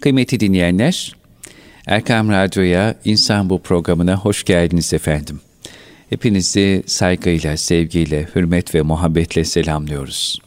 [0.00, 1.16] Kıymetli dinleyenler,
[1.86, 5.40] Erkam Radyo'ya İnsan Bu programına hoş geldiniz efendim.
[6.10, 10.38] Hepinizi saygıyla, sevgiyle, hürmet ve muhabbetle selamlıyoruz.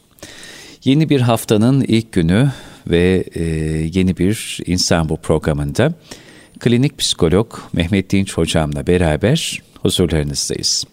[0.84, 2.52] Yeni bir haftanın ilk günü
[2.86, 3.42] ve e,
[3.92, 5.94] yeni bir İnsan Bu programında
[6.60, 10.84] klinik psikolog Mehmet Dinç hocamla beraber huzurlarınızdayız.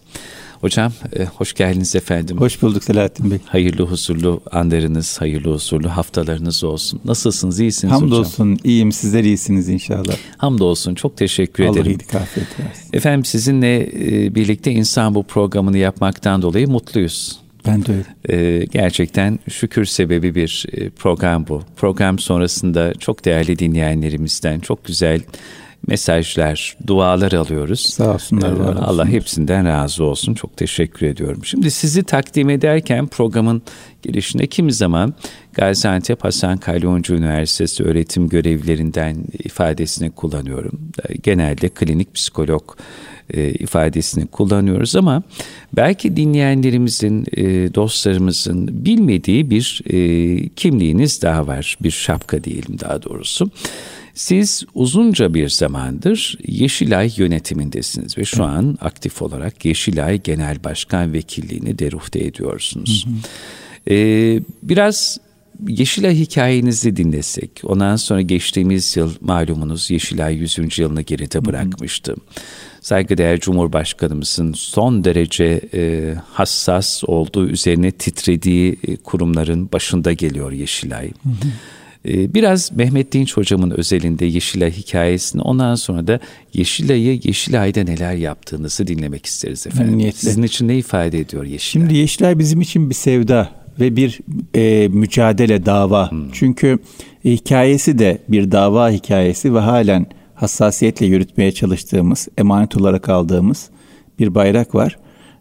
[0.60, 2.38] Hocam e, hoş geldiniz efendim.
[2.38, 3.38] Hoş bulduk Selahattin Bey.
[3.46, 7.00] Hayırlı huzurlu anlarınız, hayırlı huzurlu haftalarınız olsun.
[7.04, 8.64] Nasılsınız, iyisiniz Hamdolsun, hocam?
[8.64, 8.92] iyiyim.
[8.92, 10.14] Sizler iyisiniz inşallah.
[10.38, 11.86] Hamdolsun, çok teşekkür Allah ederim.
[11.86, 12.90] Allah iyilik afiyet versin.
[12.92, 17.38] Efendim sizinle e, birlikte insan bu programını yapmaktan dolayı mutluyuz.
[17.66, 18.40] Ben de öyle.
[18.60, 21.62] E, gerçekten şükür sebebi bir e, program bu.
[21.76, 25.20] Program sonrasında çok değerli dinleyenlerimizden çok güzel
[25.86, 27.80] mesajlar, dualar alıyoruz.
[27.80, 29.08] Sağ olsunlar, var Allah olsunlar.
[29.08, 30.34] hepsinden razı olsun.
[30.34, 31.44] Çok teşekkür ediyorum.
[31.44, 33.62] Şimdi sizi takdim ederken programın
[34.02, 35.14] girişinde kimi zaman
[35.52, 40.80] Gaziantep Hasan Kalyoncu Üniversitesi öğretim görevlilerinden ifadesini kullanıyorum.
[41.22, 42.62] Genelde klinik psikolog
[43.34, 45.22] e, ifadesini kullanıyoruz ama
[45.72, 51.76] belki dinleyenlerimizin, e, dostlarımızın bilmediği bir e, kimliğiniz daha var.
[51.82, 53.50] Bir şapka diyelim daha doğrusu.
[54.20, 61.78] Siz uzunca bir zamandır Yeşilay yönetimindesiniz ve şu an aktif olarak Yeşilay Genel Başkan Vekilliğini
[61.78, 63.06] deruhte ediyorsunuz.
[63.90, 65.18] Ee, biraz
[65.68, 67.50] Yeşilay hikayenizi dinlesek.
[67.64, 70.78] Ondan sonra geçtiğimiz yıl malumunuz Yeşilay 100.
[70.78, 72.14] yılını geride bırakmıştı.
[72.80, 81.06] Saygıdeğer Cumhurbaşkanımızın son derece e, hassas olduğu, üzerine titrediği e, kurumların başında geliyor Yeşilay.
[81.06, 81.10] Ee,
[82.04, 86.20] Biraz Mehmet Dinç hocamın özelinde Yeşilay hikayesini ondan sonra da
[86.54, 89.86] Yeşilay'ı Yeşilay'da neler yaptığınızı dinlemek isteriz efendim.
[89.86, 90.18] Memnuniyetle.
[90.18, 91.58] Sizin için ne ifade ediyor Yeşilay?
[91.58, 93.48] Şimdi Yeşilay bizim için bir sevda
[93.80, 94.20] ve bir
[94.54, 96.10] e, mücadele, dava.
[96.32, 96.78] Çünkü
[97.24, 103.70] e, hikayesi de bir dava hikayesi ve halen hassasiyetle yürütmeye çalıştığımız, emanet olarak aldığımız
[104.18, 104.98] bir bayrak var.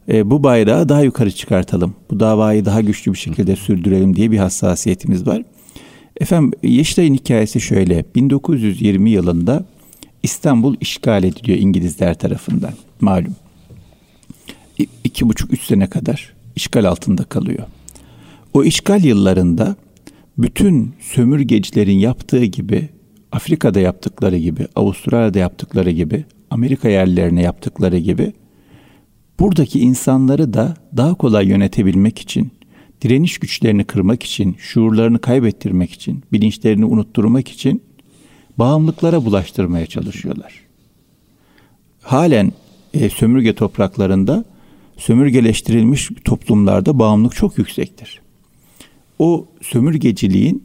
[0.09, 1.95] E, bu bayrağı daha yukarı çıkartalım.
[2.11, 5.43] Bu davayı daha güçlü bir şekilde sürdürelim diye bir hassasiyetimiz var.
[6.19, 8.05] Efendim Yeşilay'ın hikayesi şöyle.
[8.15, 9.65] 1920 yılında
[10.23, 12.73] İstanbul işgal ediliyor İngilizler tarafından.
[13.01, 13.35] Malum.
[15.03, 17.67] İki buçuk üç sene kadar işgal altında kalıyor.
[18.53, 19.75] O işgal yıllarında
[20.37, 22.89] bütün sömürgecilerin yaptığı gibi
[23.31, 28.33] Afrika'da yaptıkları gibi, Avustralya'da yaptıkları gibi, Amerika yerlerine yaptıkları gibi
[29.39, 32.51] buradaki insanları da daha kolay yönetebilmek için,
[33.01, 37.83] direniş güçlerini kırmak için, şuurlarını kaybettirmek için, bilinçlerini unutturmak için
[38.57, 40.53] bağımlılıklara bulaştırmaya çalışıyorlar.
[42.01, 42.53] Halen
[42.93, 44.45] e, sömürge topraklarında
[44.97, 48.21] sömürgeleştirilmiş toplumlarda bağımlılık çok yüksektir.
[49.19, 50.63] O sömürgeciliğin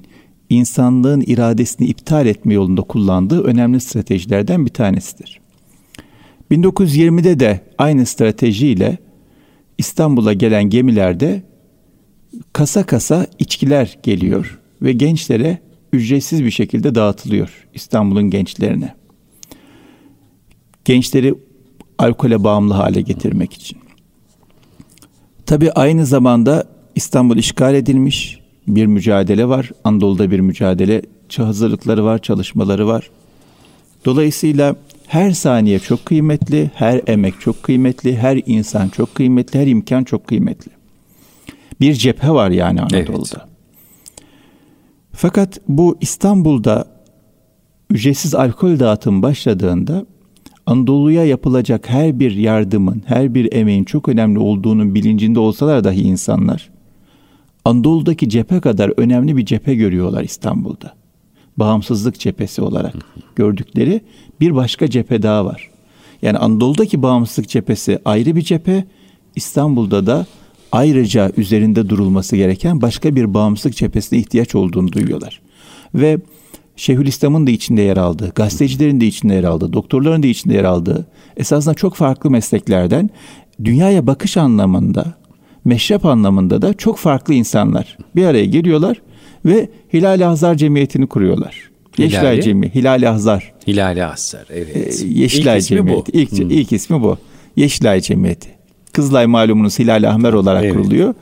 [0.51, 5.41] insanlığın iradesini iptal etme yolunda kullandığı önemli stratejilerden bir tanesidir.
[6.51, 8.99] 1920'de de aynı stratejiyle
[9.79, 11.43] İstanbul'a gelen gemilerde
[12.53, 15.59] kasa kasa içkiler geliyor ve gençlere
[15.93, 18.95] ücretsiz bir şekilde dağıtılıyor İstanbul'un gençlerine.
[20.85, 21.35] Gençleri
[21.99, 23.79] alkole bağımlı hale getirmek için.
[25.47, 26.65] Tabi aynı zamanda
[26.95, 29.71] İstanbul işgal edilmiş bir mücadele var.
[29.85, 31.03] Anadolu'da bir mücadele
[31.37, 33.11] hazırlıkları var, çalışmaları var.
[34.05, 40.05] Dolayısıyla her saniye çok kıymetli, her emek çok kıymetli, her insan çok kıymetli, her imkan
[40.05, 40.71] çok kıymetli.
[41.81, 43.49] Bir cephe var yani Anadolu'da.
[45.13, 46.87] Fakat bu İstanbul'da
[47.91, 50.07] ücretsiz alkol dağıtım başladığında
[50.67, 56.71] Anadolu'ya yapılacak her bir yardımın, her bir emeğin çok önemli olduğunun bilincinde olsalar dahi insanlar
[57.65, 60.95] Anadolu'daki cephe kadar önemli bir cephe görüyorlar İstanbul'da.
[61.57, 62.95] Bağımsızlık cephesi olarak
[63.37, 64.01] gördükleri
[64.41, 65.71] bir başka cephe daha var.
[66.23, 68.85] Yani Anadolu'daki bağımsızlık cephesi ayrı bir cephe,
[69.37, 70.27] İstanbul'da da
[70.75, 75.41] ayrıca üzerinde durulması gereken başka bir bağımsızlık cephesine ihtiyaç olduğunu duyuyorlar.
[75.95, 76.19] Ve
[76.77, 81.07] Şeyhülislam'ın da içinde yer aldığı, gazetecilerin de içinde yer aldığı, doktorların da içinde yer aldığı,
[81.37, 83.11] esasında çok farklı mesleklerden
[83.65, 85.15] dünyaya bakış anlamında,
[85.65, 89.03] meşrep anlamında da çok farklı insanlar bir araya geliyorlar
[89.45, 91.71] ve Hilal-i Hazar Cemiyeti'ni kuruyorlar.
[91.99, 92.41] Yeşilay?
[92.41, 93.53] Cemiyeti, Hilal-i Hazar.
[93.67, 95.03] Hilali Aslar evet.
[95.05, 96.13] Ee, Yeşilay İlk ismi Cemiyeti.
[96.13, 96.19] bu.
[96.19, 96.51] İlk, Hmm.
[96.51, 97.19] ilk ismi bu.
[97.57, 98.49] Yeşilay Cemiyeti.
[98.95, 100.75] Kızılay malumunuz Hilal-i Ahmer olarak Evet.
[100.75, 101.15] kuruluyor.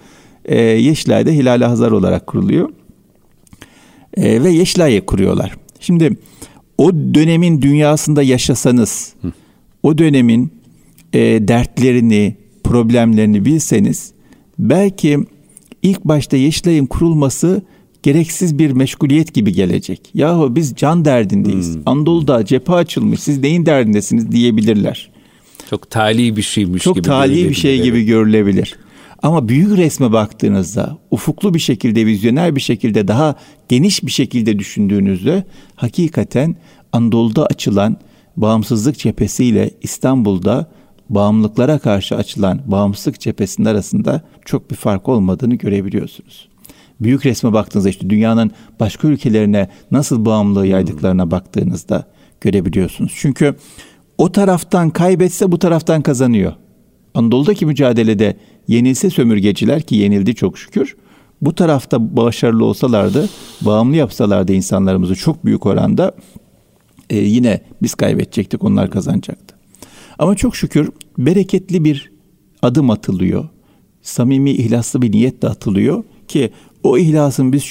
[0.44, 2.68] Ee, Yeşilay da Hilal-i Hazar olarak kuruluyor.
[4.16, 5.52] Ee, ve Yeşilay'ı kuruyorlar.
[5.80, 6.16] Şimdi
[6.78, 9.14] o dönemin dünyasında yaşasanız,
[9.82, 10.52] o dönemin
[11.12, 14.12] e, dertlerini, problemlerini bilseniz,
[14.58, 15.18] belki
[15.82, 17.62] ilk başta Yeşilay'ın kurulması
[18.02, 20.10] gereksiz bir meşguliyet gibi gelecek.
[20.14, 21.74] Yahu biz can derdindeyiz.
[21.74, 21.82] Hmm.
[21.86, 23.20] Anadolu'da cephe açılmış.
[23.20, 25.11] Siz neyin derdindesiniz diyebilirler.
[25.72, 28.76] Çok tali bir şeymiş Çok gibi tali bir şey gibi görülebilir.
[29.22, 33.34] Ama büyük resme baktığınızda, ufuklu bir şekilde, vizyoner bir şekilde, daha
[33.68, 35.44] geniş bir şekilde düşündüğünüzde
[35.76, 36.56] hakikaten
[36.92, 37.96] Anadolu'da açılan
[38.36, 40.70] bağımsızlık cephesiyle İstanbul'da
[41.10, 46.48] bağımlılıklara karşı açılan bağımsızlık cephesinin arasında çok bir fark olmadığını görebiliyorsunuz.
[47.00, 52.06] Büyük resme baktığınızda işte dünyanın başka ülkelerine nasıl bağımlılığı yaydıklarına baktığınızda
[52.40, 53.12] görebiliyorsunuz.
[53.16, 53.54] Çünkü
[54.18, 56.52] o taraftan kaybetse bu taraftan kazanıyor.
[57.14, 58.36] Anadolu'daki mücadelede
[58.68, 60.96] yenilse sömürgeciler ki yenildi çok şükür.
[61.42, 63.28] Bu tarafta başarılı olsalardı,
[63.60, 66.12] bağımlı yapsalardı insanlarımızı çok büyük oranda
[67.10, 69.54] e, yine biz kaybedecektik, onlar kazanacaktı.
[70.18, 72.12] Ama çok şükür bereketli bir
[72.62, 73.48] adım atılıyor.
[74.02, 76.50] Samimi, ihlaslı bir niyet de atılıyor ki
[76.82, 77.62] o ihlasın biz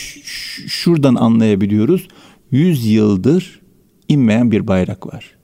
[0.68, 2.08] şuradan anlayabiliyoruz.
[2.52, 3.62] Yüz yıldır
[4.10, 5.41] inmeyen bir bayrak var.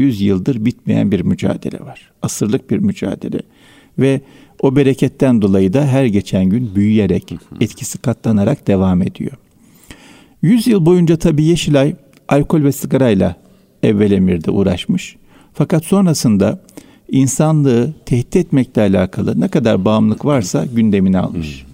[0.00, 2.10] Yüz yıldır bitmeyen bir mücadele var.
[2.22, 3.40] Asırlık bir mücadele.
[3.98, 4.20] Ve
[4.60, 9.32] o bereketten dolayı da her geçen gün büyüyerek, etkisi katlanarak devam ediyor.
[10.42, 11.94] Yüz yıl boyunca tabii Yeşilay
[12.28, 13.36] alkol ve sigarayla
[13.82, 15.16] evvel emirde uğraşmış.
[15.54, 16.60] Fakat sonrasında
[17.10, 21.66] insanlığı tehdit etmekle alakalı ne kadar bağımlılık varsa gündemine almış.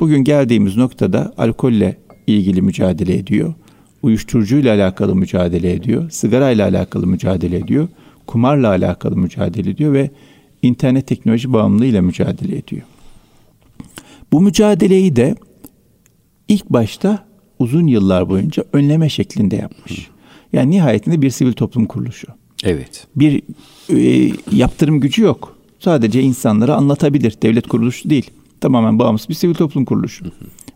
[0.00, 1.96] Bugün geldiğimiz noktada alkolle
[2.26, 3.54] ilgili mücadele ediyor.
[4.02, 6.10] Uyuşturucuyla alakalı mücadele ediyor.
[6.10, 7.88] Sigarayla alakalı mücadele ediyor.
[8.26, 10.10] Kumarla alakalı mücadele ediyor ve
[10.62, 12.82] internet teknoloji bağımlılığıyla mücadele ediyor.
[14.32, 15.34] Bu mücadeleyi de
[16.48, 17.26] ilk başta
[17.58, 20.08] uzun yıllar boyunca önleme şeklinde yapmış.
[20.52, 22.26] Yani nihayetinde bir sivil toplum kuruluşu.
[22.64, 23.06] Evet.
[23.16, 23.42] Bir
[23.90, 25.56] e, yaptırım gücü yok.
[25.78, 27.36] Sadece insanlara anlatabilir.
[27.42, 28.30] Devlet kuruluşu değil.
[28.60, 30.24] Tamamen bağımsız bir sivil toplum kuruluşu.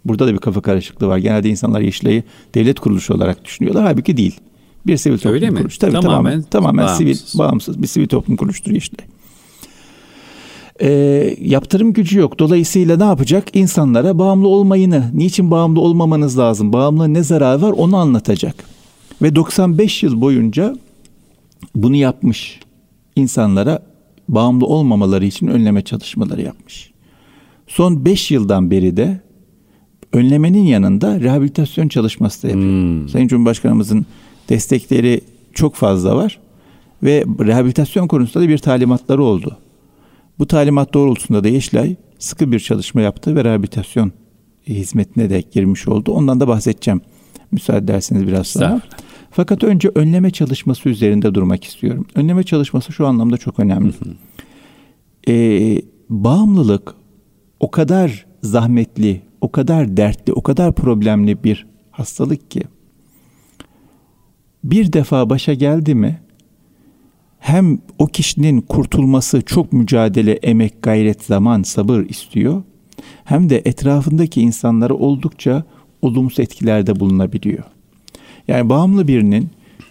[0.08, 1.18] Burada da bir kafa karışıklığı var.
[1.18, 2.22] Genelde insanlar Yeşilay'ı
[2.54, 3.84] devlet kuruluşu olarak düşünüyorlar.
[3.84, 4.40] Halbuki değil.
[4.86, 5.78] Bir sivil toplum Öyle kuruluşu.
[5.78, 6.98] Tabii tamamen, tamamen, tamamen bağımsız.
[6.98, 9.06] sivil, bağımsız bir sivil toplum kuruluşudur Yeşilay.
[10.80, 10.88] E,
[11.40, 12.38] yaptırım gücü yok.
[12.38, 13.56] Dolayısıyla ne yapacak?
[13.56, 18.54] İnsanlara bağımlı olmayını, niçin bağımlı olmamanız lazım, bağımlı ne zararı var onu anlatacak.
[19.22, 20.76] Ve 95 yıl boyunca
[21.74, 22.60] bunu yapmış.
[23.16, 23.82] insanlara
[24.28, 26.90] bağımlı olmamaları için önleme çalışmaları yapmış.
[27.66, 29.20] Son 5 yıldan beri de
[30.16, 32.70] önlemenin yanında rehabilitasyon çalışması da yapıyor.
[32.70, 33.08] Hmm.
[33.08, 34.06] Sayın Cumhurbaşkanımızın
[34.48, 35.20] destekleri
[35.54, 36.38] çok fazla var
[37.02, 39.56] ve rehabilitasyon konusunda da bir talimatları oldu.
[40.38, 44.12] Bu talimat doğrultusunda da Yeşilay sıkı bir çalışma yaptı ve rehabilitasyon
[44.68, 46.12] hizmetine de girmiş oldu.
[46.12, 47.00] Ondan da bahsedeceğim.
[47.52, 48.80] Müsaade ederseniz biraz sonra.
[49.30, 52.06] Fakat önce önleme çalışması üzerinde durmak istiyorum.
[52.14, 53.92] Önleme çalışması şu anlamda çok önemli.
[55.28, 56.94] Ee, bağımlılık
[57.60, 62.62] o kadar zahmetli, o kadar dertli, o kadar problemli bir hastalık ki
[64.64, 66.20] bir defa başa geldi mi
[67.38, 72.62] hem o kişinin kurtulması çok mücadele, emek, gayret, zaman, sabır istiyor.
[73.24, 75.64] Hem de etrafındaki insanlara oldukça
[76.02, 77.64] olumsuz etkilerde bulunabiliyor.
[78.48, 79.48] Yani bağımlı birinin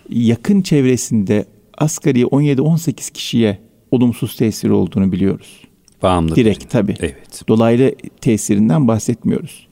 [0.10, 1.46] yakın çevresinde
[1.78, 3.60] asgari 17-18 kişiye
[3.92, 5.62] olumsuz tesiri olduğunu biliyoruz.
[6.06, 6.36] Bağımlı.
[6.36, 6.96] Direkt tabii.
[7.00, 7.48] Evet.
[7.48, 7.92] Dolaylı
[8.22, 9.68] tesirinden bahsetmiyoruz.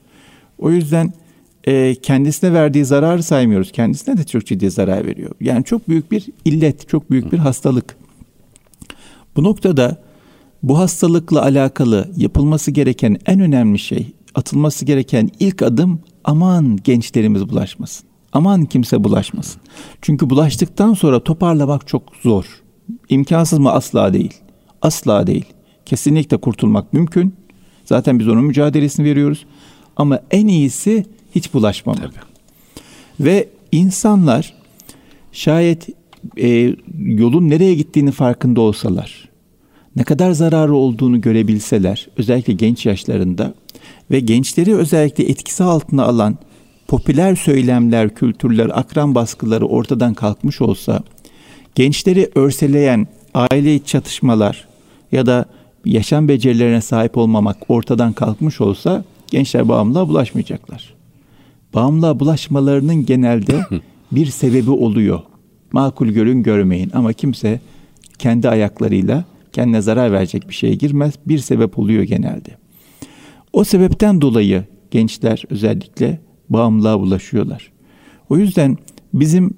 [0.58, 1.12] O yüzden
[1.64, 3.72] e, kendisine verdiği zararı saymıyoruz.
[3.72, 5.30] Kendisine de çok ciddi zarar veriyor.
[5.40, 7.96] Yani çok büyük bir illet, çok büyük bir hastalık.
[9.36, 10.02] Bu noktada
[10.62, 18.06] bu hastalıkla alakalı yapılması gereken en önemli şey, atılması gereken ilk adım aman gençlerimiz bulaşmasın.
[18.32, 19.62] Aman kimse bulaşmasın.
[20.02, 22.44] Çünkü bulaştıktan sonra toparlamak çok zor.
[23.08, 23.70] İmkansız mı?
[23.72, 24.34] Asla değil.
[24.82, 25.53] Asla değil.
[25.86, 27.34] Kesinlikle kurtulmak mümkün.
[27.84, 29.46] Zaten biz onun mücadelesini veriyoruz.
[29.96, 32.02] Ama en iyisi hiç bulaşmamak.
[32.02, 32.24] Tabii.
[33.20, 34.54] Ve insanlar
[35.32, 35.88] şayet
[36.36, 39.28] e, yolun nereye gittiğini farkında olsalar,
[39.96, 43.54] ne kadar zararı olduğunu görebilseler, özellikle genç yaşlarında
[44.10, 46.38] ve gençleri özellikle etkisi altına alan
[46.88, 51.02] popüler söylemler, kültürler, akran baskıları ortadan kalkmış olsa,
[51.74, 54.68] gençleri örseleyen aile çatışmalar
[55.12, 55.44] ya da
[55.84, 60.94] yaşam becerilerine sahip olmamak ortadan kalkmış olsa gençler bağımlılığa bulaşmayacaklar.
[61.74, 63.60] Bağımlılığa bulaşmalarının genelde
[64.12, 65.20] bir sebebi oluyor.
[65.72, 67.60] Makul görün görmeyin ama kimse
[68.18, 71.14] kendi ayaklarıyla kendine zarar verecek bir şeye girmez.
[71.26, 72.50] Bir sebep oluyor genelde.
[73.52, 77.72] O sebepten dolayı gençler özellikle bağımlılığa bulaşıyorlar.
[78.28, 78.78] O yüzden
[79.14, 79.54] bizim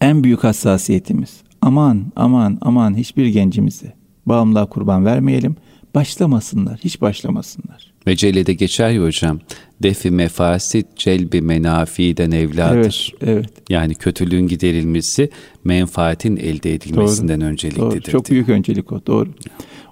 [0.00, 5.56] en büyük hassasiyetimiz aman aman aman hiçbir gencimizi bağımlılığa kurban vermeyelim.
[5.94, 7.92] Başlamasınlar, hiç başlamasınlar.
[8.06, 9.40] Ve Celle'de geçer ya hocam.
[9.82, 13.14] Defi mefasit celbi menafiden evladır.
[13.20, 13.50] Evet, evet.
[13.68, 15.30] Yani kötülüğün giderilmesi
[15.64, 17.90] menfaatin elde edilmesinden doğru, önceliklidir.
[17.90, 19.28] Doğru, çok büyük öncelik o doğru.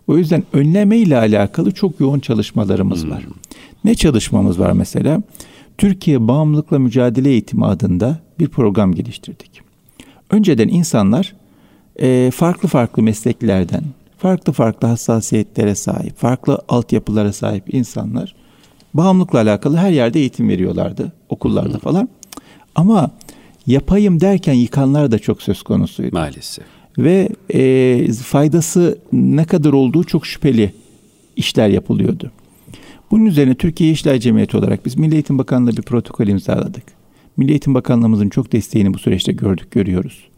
[0.06, 3.10] O yüzden önleme ile alakalı çok yoğun çalışmalarımız hmm.
[3.10, 3.22] var.
[3.84, 5.22] Ne çalışmamız var mesela?
[5.78, 9.60] Türkiye Bağımlılıkla Mücadele Eğitimi adında bir program geliştirdik.
[10.30, 11.34] Önceden insanlar
[12.00, 13.82] e, farklı farklı mesleklerden,
[14.18, 18.34] farklı farklı hassasiyetlere sahip, farklı altyapılara sahip insanlar
[18.94, 21.12] bağımlılıkla alakalı her yerde eğitim veriyorlardı.
[21.28, 22.08] Okullarda falan.
[22.74, 23.10] Ama
[23.66, 26.16] yapayım derken yıkanlar da çok söz konusuydu.
[26.16, 26.64] Maalesef.
[26.98, 30.72] Ve e, faydası ne kadar olduğu çok şüpheli
[31.36, 32.30] işler yapılıyordu.
[33.10, 36.82] Bunun üzerine Türkiye İşler Cemiyeti olarak biz Milli Eğitim Bakanlığı bir protokol imzaladık.
[37.36, 40.28] Milli Eğitim Bakanlığımızın çok desteğini bu süreçte gördük, görüyoruz.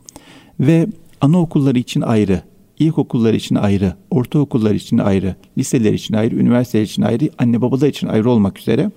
[0.61, 0.87] Ve
[1.21, 2.43] anaokulları için ayrı,
[2.81, 8.07] ilkokullar için ayrı, ortaokullar için ayrı, liseler için ayrı, üniversiteler için ayrı, anne babalar için
[8.07, 8.91] ayrı olmak üzere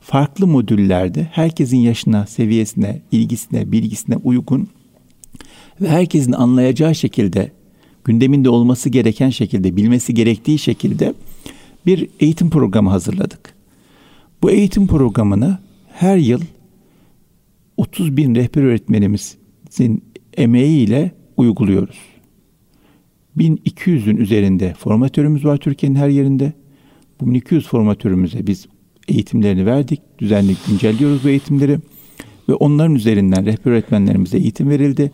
[0.00, 4.68] farklı modüllerde herkesin yaşına, seviyesine, ilgisine, bilgisine uygun
[5.80, 7.52] ve herkesin anlayacağı şekilde,
[8.04, 11.14] gündeminde olması gereken şekilde, bilmesi gerektiği şekilde
[11.86, 13.54] bir eğitim programı hazırladık.
[14.42, 15.58] Bu eğitim programını
[15.92, 16.40] her yıl
[17.76, 20.04] 30 bin rehber öğretmenimizin
[20.36, 22.09] emeğiyle uyguluyoruz.
[23.38, 26.52] 1200'ün üzerinde formatörümüz var Türkiye'nin her yerinde.
[27.20, 28.66] Bu 1200 formatörümüze biz
[29.08, 30.00] eğitimlerini verdik.
[30.18, 31.78] Düzenli güncelliyoruz bu eğitimleri.
[32.48, 35.12] Ve onların üzerinden rehber öğretmenlerimize eğitim verildi.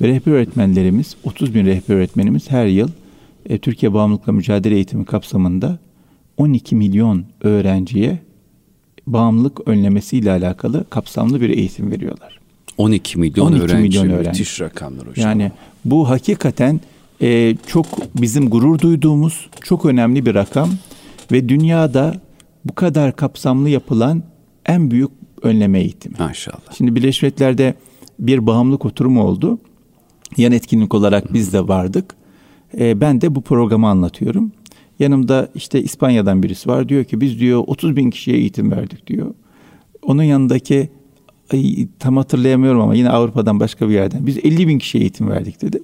[0.00, 2.88] Ve rehber öğretmenlerimiz, 30 bin rehber öğretmenimiz her yıl
[3.46, 5.78] e, Türkiye Bağımlılıkla Mücadele Eğitimi kapsamında
[6.36, 8.18] 12 milyon öğrenciye
[9.06, 12.40] bağımlılık önlemesiyle alakalı kapsamlı bir eğitim veriyorlar.
[12.78, 13.82] 12 milyon 12 öğrenci.
[13.82, 14.28] Milyon öğrenci.
[14.28, 15.28] Müthiş rakamlar hocam.
[15.28, 15.52] Yani
[15.84, 16.80] bu hakikaten
[17.22, 17.86] e, çok
[18.22, 20.70] bizim gurur duyduğumuz çok önemli bir rakam
[21.32, 22.20] ve dünyada
[22.64, 24.22] bu kadar kapsamlı yapılan
[24.66, 25.10] en büyük
[25.42, 26.14] önleme eğitimi.
[26.18, 26.76] Maşallah.
[26.76, 27.74] Şimdi Birleşmiş Milletler'de
[28.18, 29.58] bir bağımlılık oturumu oldu.
[30.36, 32.14] Yan etkinlik olarak biz de vardık.
[32.78, 34.52] E, ben de bu programı anlatıyorum.
[34.98, 36.88] Yanımda işte İspanya'dan birisi var.
[36.88, 39.34] Diyor ki biz diyor 30 bin kişiye eğitim verdik diyor.
[40.02, 40.88] Onun yanındaki
[41.52, 44.26] ay, tam hatırlayamıyorum ama yine Avrupa'dan başka bir yerden.
[44.26, 45.82] Biz 50 bin kişiye eğitim verdik dedi.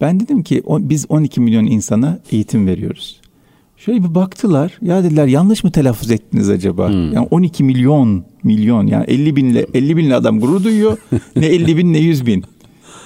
[0.00, 3.20] Ben dedim ki o, biz 12 milyon insana eğitim veriyoruz.
[3.76, 4.78] Şöyle bir baktılar.
[4.82, 6.88] Ya dediler yanlış mı telaffuz ettiniz acaba?
[6.88, 7.12] Hmm.
[7.12, 10.98] Yani 12 milyon milyon yani 50 binle 50 binle adam gurur duyuyor.
[11.36, 12.44] ne 50 bin ne 100 bin.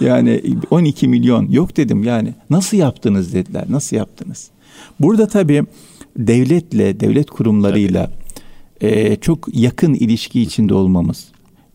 [0.00, 1.50] Yani 12 milyon.
[1.50, 2.35] Yok dedim yani.
[2.50, 3.64] Nasıl yaptınız dediler.
[3.68, 4.50] Nasıl yaptınız?
[5.00, 5.64] Burada tabii
[6.16, 8.11] devletle, devlet kurumlarıyla
[8.80, 11.28] e, çok yakın ilişki içinde olmamız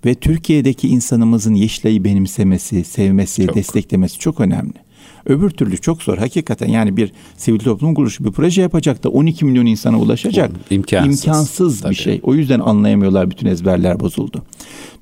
[0.06, 3.56] ve Türkiye'deki insanımızın Yeşilay'ı benimsemesi, sevmesi, çok.
[3.56, 4.74] desteklemesi çok önemli.
[5.26, 6.18] Öbür türlü çok zor.
[6.18, 10.52] Hakikaten yani bir sivil toplum kuruluşu bir proje yapacak da 12 milyon insana ulaşacak.
[10.70, 11.26] İmkansız.
[11.26, 11.92] İmkansız tabii.
[11.92, 12.20] bir şey.
[12.24, 14.44] O yüzden anlayamıyorlar bütün ezberler bozuldu.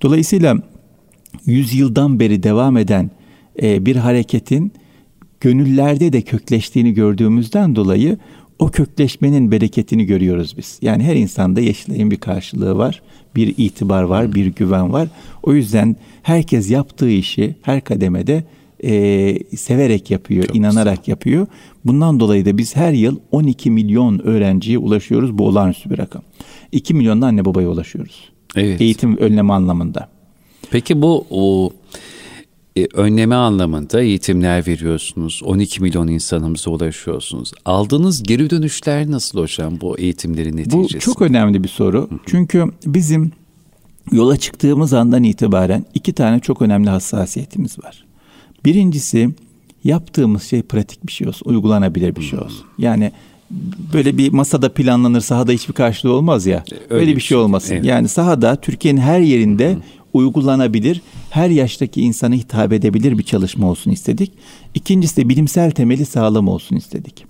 [0.02, 0.58] Dolayısıyla
[1.46, 3.12] yüzyıldan beri devam eden
[3.62, 4.72] e, bir hareketin
[5.42, 8.18] gönüllerde de kökleştiğini gördüğümüzden dolayı
[8.60, 10.80] o kökleşmenin bereketini görüyoruz biz.
[10.82, 13.02] Yani her insanda Yeşilay'ın bir karşılığı var,
[13.36, 15.08] bir itibar var, bir güven var.
[15.44, 18.44] O yüzden herkes yaptığı işi her kademede
[18.84, 21.12] e, severek yapıyor, Çok inanarak güzel.
[21.12, 21.48] yapıyor.
[21.86, 25.38] Bundan dolayı da biz her yıl 12 milyon öğrenciye ulaşıyoruz.
[25.38, 26.22] Bu olağanüstü bir rakam.
[26.72, 28.30] 2 milyon da anne babaya ulaşıyoruz.
[28.56, 28.82] Evet.
[28.82, 30.10] Eğitim önleme anlamında.
[30.72, 31.72] Peki bu o
[32.76, 35.42] e, önleme anlamında eğitimler veriyorsunuz.
[35.46, 37.52] 12 milyon insanımıza ulaşıyorsunuz.
[37.66, 40.96] Aldığınız geri dönüşler nasıl hocam bu eğitimlerin neticesi?
[40.96, 42.10] Bu çok önemli bir soru.
[42.26, 43.32] Çünkü bizim
[44.12, 48.06] yola çıktığımız andan itibaren iki tane çok önemli hassasiyetimiz var.
[48.66, 49.30] Birincisi
[49.84, 52.66] yaptığımız şey pratik bir şey olsun, uygulanabilir bir şey olsun.
[52.78, 53.12] Yani
[53.94, 56.64] böyle bir masada planlanır sahada hiçbir karşılığı olmaz ya.
[56.72, 57.74] Öyle, öyle bir şey, şey olmasın.
[57.74, 57.86] Evet.
[57.86, 59.78] Yani sahada Türkiye'nin her yerinde Hı
[60.14, 64.32] uygulanabilir, her yaştaki insana hitap edebilir bir çalışma olsun istedik.
[64.76, 67.26] İkincisi de bilimsel temeli sağlam olsun istedik.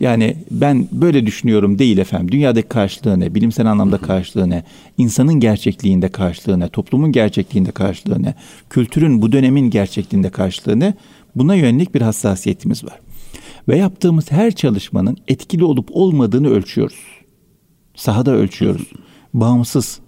[0.00, 2.32] Yani ben böyle düşünüyorum değil efendim.
[2.32, 3.34] Dünyadaki karşılığı ne?
[3.34, 4.64] Bilimsel anlamda karşılığı ne?
[4.98, 6.68] İnsanın gerçekliğinde karşılığı ne?
[6.68, 8.34] Toplumun gerçekliğinde karşılığı ne?
[8.70, 10.94] Kültürün bu dönemin gerçekliğinde karşılığı ne?
[11.36, 13.00] Buna yönelik bir hassasiyetimiz var.
[13.68, 17.00] Ve yaptığımız her çalışmanın etkili olup olmadığını ölçüyoruz.
[17.94, 18.90] Sahada ölçüyoruz.
[19.34, 20.00] Bağımsız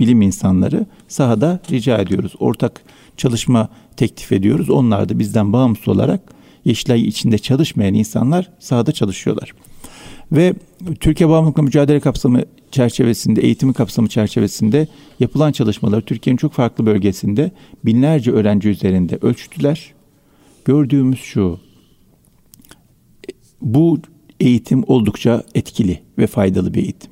[0.00, 2.34] bilim insanları sahada rica ediyoruz.
[2.38, 2.82] Ortak
[3.16, 4.70] çalışma teklif ediyoruz.
[4.70, 6.35] Onlar da bizden bağımsız olarak
[6.66, 9.52] Yeşilay içinde çalışmayan insanlar sahada çalışıyorlar.
[10.32, 10.54] Ve
[11.00, 14.88] Türkiye Bağımlılıkla Mücadele kapsamı çerçevesinde, eğitimi kapsamı çerçevesinde
[15.20, 17.50] yapılan çalışmaları Türkiye'nin çok farklı bölgesinde
[17.84, 19.94] binlerce öğrenci üzerinde ölçtüler.
[20.64, 21.60] Gördüğümüz şu,
[23.60, 23.98] bu
[24.40, 27.10] eğitim oldukça etkili ve faydalı bir eğitim.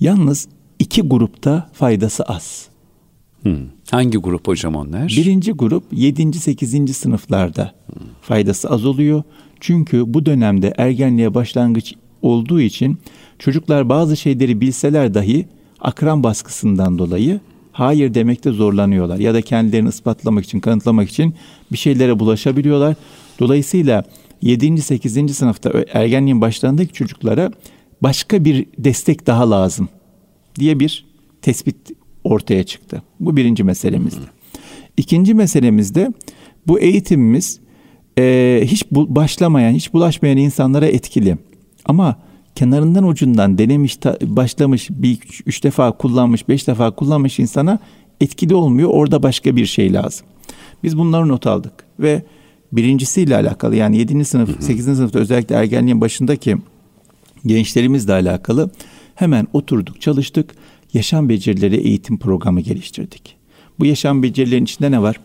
[0.00, 2.68] Yalnız iki grupta faydası az.
[3.42, 3.77] Hmm.
[3.90, 5.08] Hangi grup hocam onlar?
[5.16, 6.32] Birinci grup 7.
[6.32, 6.96] 8.
[6.96, 7.74] sınıflarda
[8.22, 9.22] faydası az oluyor.
[9.60, 12.98] Çünkü bu dönemde ergenliğe başlangıç olduğu için
[13.38, 15.46] çocuklar bazı şeyleri bilseler dahi
[15.80, 17.40] akran baskısından dolayı
[17.72, 21.34] hayır demekte zorlanıyorlar ya da kendilerini ispatlamak için, kanıtlamak için
[21.72, 22.96] bir şeylere bulaşabiliyorlar.
[23.38, 24.04] Dolayısıyla
[24.42, 24.82] 7.
[24.82, 25.36] 8.
[25.36, 27.52] sınıfta ergenliğin başlarındaki çocuklara
[28.02, 29.88] başka bir destek daha lazım
[30.58, 31.04] diye bir
[31.42, 31.97] tespit
[32.28, 33.02] ortaya çıktı.
[33.20, 34.24] Bu birinci meselemizdi.
[34.96, 36.12] İkinci meselemizde
[36.66, 37.60] bu eğitimimiz
[38.18, 41.38] e, hiç bu, başlamayan, hiç bulaşmayan insanlara etkili.
[41.84, 42.16] Ama
[42.54, 47.78] kenarından ucundan denemiş, ta, başlamış, bir üç defa kullanmış, beş defa kullanmış insana
[48.20, 48.90] etkili olmuyor.
[48.92, 50.26] Orada başka bir şey lazım.
[50.84, 52.22] Biz bunları not aldık ve
[52.72, 54.24] birincisiyle alakalı yani 7.
[54.24, 54.84] sınıf, 8.
[54.84, 56.56] sınıfta özellikle ergenliğin başındaki
[57.46, 58.70] gençlerimizle alakalı
[59.14, 60.54] hemen oturduk, çalıştık.
[60.98, 63.36] Yaşam becerileri eğitim programı geliştirdik.
[63.78, 65.20] Bu yaşam becerilerinin içinde ne var?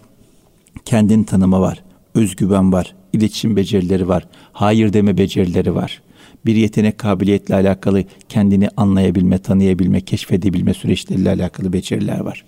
[0.85, 1.83] Kendini tanıma var,
[2.15, 6.01] özgüven var, iletişim becerileri var, hayır deme becerileri var.
[6.45, 12.45] Bir yetenek kabiliyetle alakalı kendini anlayabilme, tanıyabilme, keşfedebilme süreçleriyle alakalı beceriler var.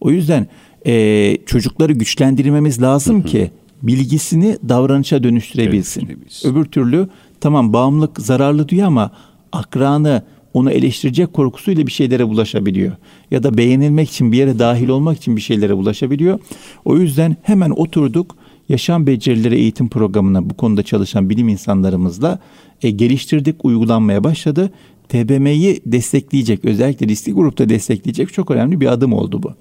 [0.00, 0.46] O yüzden
[0.86, 3.50] e, çocukları güçlendirmemiz lazım ki
[3.82, 6.00] bilgisini davranışa dönüştürebilsin.
[6.00, 6.50] dönüştürebilsin.
[6.50, 7.08] Öbür türlü
[7.40, 9.10] tamam bağımlılık zararlı diyor ama
[9.52, 10.22] akranı
[10.54, 12.92] onu eleştirecek korkusuyla bir şeylere bulaşabiliyor.
[13.30, 16.38] Ya da beğenilmek için bir yere dahil olmak için bir şeylere bulaşabiliyor.
[16.84, 18.36] O yüzden hemen oturduk
[18.68, 22.38] yaşam becerileri eğitim programına bu konuda çalışan bilim insanlarımızla
[22.82, 24.72] e, geliştirdik, uygulanmaya başladı.
[25.08, 29.54] TBM'yi destekleyecek, özellikle riskli grupta destekleyecek çok önemli bir adım oldu bu.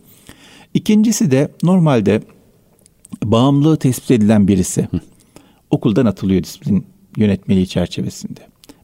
[0.73, 2.21] İkincisi de normalde
[3.23, 4.99] bağımlılığı tespit edilen birisi Hı.
[5.71, 6.85] okuldan atılıyor disiplin
[7.17, 8.39] yönetmeliği çerçevesinde.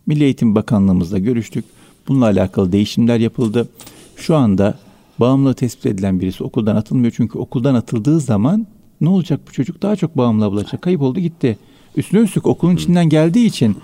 [0.06, 1.66] Milli Eğitim Bakanlığımızla görüştük.
[2.10, 3.70] Bununla alakalı değişimler yapıldı.
[4.16, 4.78] Şu anda
[5.20, 7.14] bağımlılığı tespit edilen birisi okuldan atılmıyor.
[7.16, 8.68] Çünkü okuldan atıldığı zaman
[9.02, 9.82] ne olacak bu çocuk?
[9.82, 10.82] Daha çok bağımlı bulacak.
[10.82, 11.58] Kayıp oldu gitti.
[11.96, 13.78] Üstüne üstlük okulun içinden geldiği için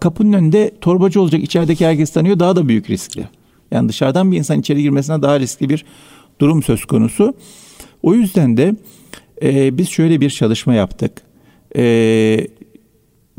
[0.00, 1.42] kapının önünde torbacı olacak.
[1.42, 2.38] İçerideki herkes tanıyor.
[2.38, 3.28] Daha da büyük riskli.
[3.70, 5.84] Yani dışarıdan bir insan içeri girmesine daha riskli bir
[6.40, 7.34] durum söz konusu.
[8.02, 8.76] O yüzden de
[9.42, 11.22] e, biz şöyle bir çalışma yaptık.
[11.76, 12.46] E,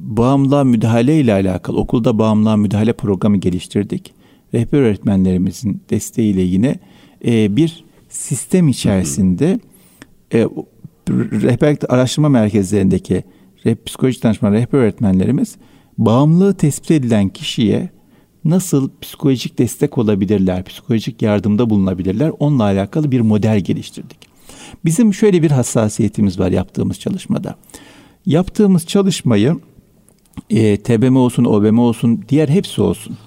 [0.02, 4.14] bağımlılığa müdahale ile alakalı okulda bağımlılığa müdahale programı geliştirdik.
[4.54, 6.80] Rehber öğretmenlerimizin desteğiyle yine
[7.26, 9.60] e, bir sistem içerisinde
[10.34, 10.48] e,
[11.10, 13.24] rehberlik araştırma merkezlerindeki
[13.66, 15.56] reh, psikolojik danışma rehber öğretmenlerimiz
[15.98, 17.90] bağımlılığı tespit edilen kişiye
[18.46, 24.18] nasıl psikolojik destek olabilirler, psikolojik yardımda bulunabilirler onunla alakalı bir model geliştirdik.
[24.86, 27.56] Bizim şöyle bir hassasiyetimiz var yaptığımız çalışmada.
[28.26, 29.60] Yaptığımız çalışmayı
[30.50, 33.18] e, TBM olsun, OBM olsun, diğer hepsi olsun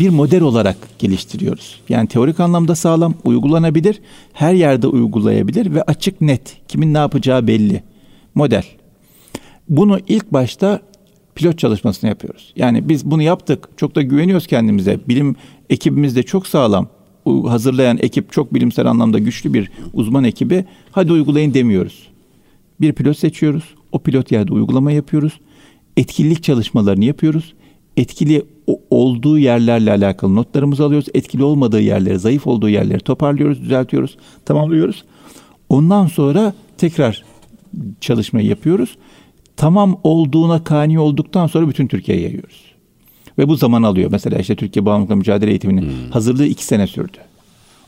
[0.00, 1.80] bir model olarak geliştiriyoruz.
[1.88, 4.00] Yani teorik anlamda sağlam, uygulanabilir,
[4.32, 7.82] her yerde uygulayabilir ve açık net, kimin ne yapacağı belli.
[8.34, 8.64] Model.
[9.68, 10.80] Bunu ilk başta
[11.34, 12.52] pilot çalışmasını yapıyoruz.
[12.56, 15.00] Yani biz bunu yaptık, çok da güveniyoruz kendimize.
[15.08, 15.36] Bilim
[15.70, 16.88] ekibimiz de çok sağlam.
[17.46, 20.64] Hazırlayan ekip çok bilimsel anlamda güçlü bir uzman ekibi.
[20.92, 22.08] Hadi uygulayın demiyoruz.
[22.80, 23.64] Bir pilot seçiyoruz.
[23.92, 25.32] O pilot yerde uygulama yapıyoruz
[25.96, 27.54] etkinlik çalışmalarını yapıyoruz.
[27.96, 28.44] Etkili
[28.90, 31.08] olduğu yerlerle alakalı notlarımızı alıyoruz.
[31.14, 35.04] Etkili olmadığı yerleri, zayıf olduğu yerleri toparlıyoruz, düzeltiyoruz, tamamlıyoruz.
[35.68, 37.24] Ondan sonra tekrar
[38.00, 38.96] çalışmayı yapıyoruz.
[39.56, 42.64] Tamam olduğuna kani olduktan sonra bütün Türkiye'ye yayıyoruz.
[43.38, 44.10] Ve bu zaman alıyor.
[44.12, 46.10] Mesela işte Türkiye Bağımlılıkla Mücadele Eğitimi'nin hmm.
[46.10, 47.18] hazırlığı iki sene sürdü.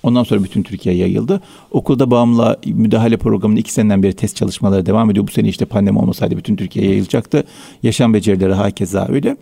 [0.03, 1.41] Ondan sonra bütün Türkiye yayıldı.
[1.71, 5.27] Okulda bağımlı müdahale programının iki seneden beri test çalışmaları devam ediyor.
[5.27, 7.45] Bu sene işte pandemi olmasaydı bütün Türkiye yayılacaktı.
[7.83, 9.37] Yaşam becerileri hakeza öyle.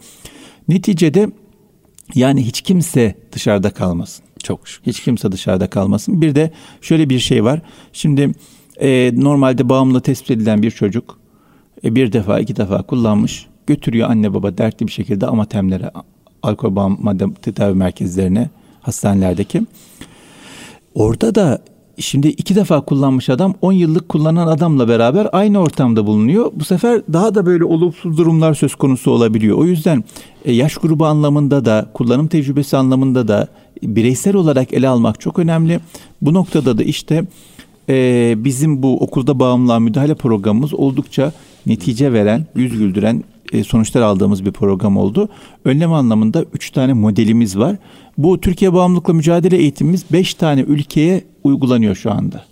[0.68, 1.30] Neticede
[2.14, 4.24] yani hiç kimse dışarıda kalmasın.
[4.42, 4.92] Çok şükür.
[4.92, 6.20] Hiç kimse dışarıda kalmasın.
[6.20, 7.62] Bir de şöyle bir şey var.
[7.92, 8.32] Şimdi
[8.80, 11.18] e, normalde bağımlı tespit edilen bir çocuk
[11.84, 13.46] e, bir defa iki defa kullanmış.
[13.66, 15.90] Götürüyor anne baba dertli bir şekilde amatemlere,
[16.42, 19.62] alkol bağımlı tedavi merkezlerine, hastanelerdeki.
[20.94, 21.58] Orada da
[21.98, 26.52] şimdi iki defa kullanmış adam 10 yıllık kullanan adamla beraber aynı ortamda bulunuyor.
[26.54, 29.58] Bu sefer daha da böyle olumsuz durumlar söz konusu olabiliyor.
[29.58, 30.04] O yüzden
[30.44, 33.48] e, yaş grubu anlamında da kullanım tecrübesi anlamında da
[33.82, 35.80] bireysel olarak ele almak çok önemli.
[36.22, 37.24] Bu noktada da işte
[37.88, 41.32] e, bizim bu okulda bağımlılığa müdahale programımız oldukça
[41.66, 43.24] netice veren, yüz güldüren
[43.66, 45.28] sonuçlar aldığımız bir program oldu.
[45.64, 47.76] Önlem anlamında üç tane modelimiz var.
[48.18, 52.44] Bu Türkiye Bağımlılıkla Mücadele Eğitimimiz beş tane ülkeye uygulanıyor şu anda.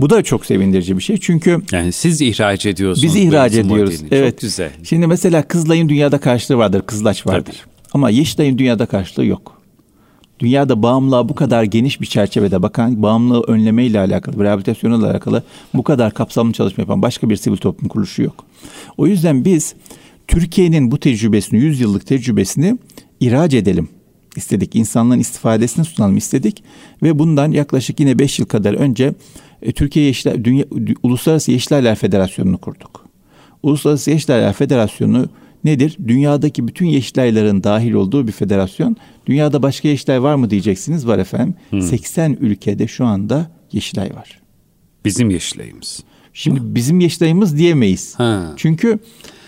[0.00, 1.16] Bu da çok sevindirici bir şey.
[1.16, 3.02] Çünkü yani siz ihraç ediyorsunuz.
[3.02, 4.00] Biz ihraç ediyoruz.
[4.00, 4.08] Modelini.
[4.10, 4.32] Evet.
[4.32, 4.70] Çok güzel.
[4.84, 6.82] Şimdi mesela Kızılay'ın dünyada karşılığı vardır.
[6.82, 7.44] Kızılaç vardır.
[7.44, 7.72] Tabii.
[7.92, 9.58] Ama Yeşilay'ın dünyada karşılığı yok.
[10.40, 15.42] Dünyada bağımlılığa bu kadar geniş bir çerçevede bakan, bağımlılığı önleme ile alakalı, rehabilitasyonla alakalı
[15.74, 18.44] bu kadar kapsamlı çalışma yapan başka bir sivil toplum kuruluşu yok.
[18.96, 19.74] O yüzden biz
[20.28, 22.78] Türkiye'nin bu tecrübesini, 100 yıllık tecrübesini
[23.20, 23.88] ihraç edelim
[24.36, 24.76] istedik.
[24.76, 26.62] İnsanların istifadesini sunalım istedik.
[27.02, 29.14] Ve bundan yaklaşık yine 5 yıl kadar önce
[29.62, 30.64] e, Türkiye Yeşiller, Dünya,
[31.02, 33.04] Uluslararası Yeşilaylar Federasyonu'nu kurduk.
[33.62, 35.28] Uluslararası Yeşilaylar Federasyonu
[35.64, 35.96] nedir?
[36.06, 38.96] Dünyadaki bütün Yeşilayların dahil olduğu bir federasyon.
[39.26, 41.06] Dünyada başka Yeşilay var mı diyeceksiniz.
[41.06, 41.54] Var efendim.
[41.70, 41.82] Hmm.
[41.82, 44.40] 80 ülkede şu anda Yeşilay var.
[45.04, 46.04] Bizim Yeşilay'ımız.
[46.38, 48.14] Şimdi bizim Yeşilay'ımız diyemeyiz.
[48.14, 48.52] Ha.
[48.56, 48.98] Çünkü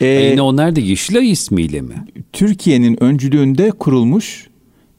[0.01, 1.95] e, yine onlar da Yeşilay ismiyle mi?
[2.33, 4.47] Türkiye'nin öncülüğünde kurulmuş,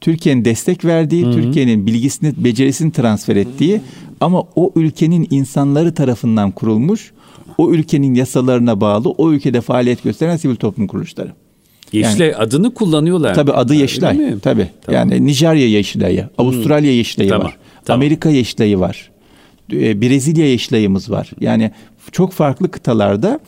[0.01, 1.33] Türkiye'nin destek verdiği, Hı-hı.
[1.33, 3.81] Türkiye'nin bilgisini, becerisini transfer ettiği
[4.21, 7.11] ama o ülkenin insanları tarafından kurulmuş,
[7.57, 11.31] o ülkenin yasalarına bağlı, o ülkede faaliyet gösteren sivil toplum kuruluşları.
[11.91, 13.35] Yeşilay yani, adını kullanıyorlar.
[13.35, 14.39] Tabii adı Yeşilay.
[14.39, 14.67] Tabii.
[14.81, 15.09] Tamam.
[15.09, 17.47] Yani Nijerya Yeşilay'ı, Avustralya Yeşilay'ı tamam.
[17.47, 17.57] var.
[17.85, 17.99] Tamam.
[17.99, 19.10] Amerika Yeşilay'ı var.
[19.71, 21.31] E, Brezilya Yeşilay'ımız var.
[21.39, 21.71] Yani
[22.11, 23.39] çok farklı kıtalarda,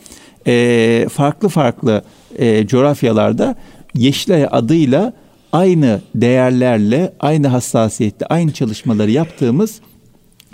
[0.46, 2.02] e, farklı farklı
[2.38, 3.54] e, coğrafyalarda
[3.94, 5.12] Yeşilay adıyla
[5.52, 9.80] aynı değerlerle, aynı hassasiyette, aynı çalışmaları yaptığımız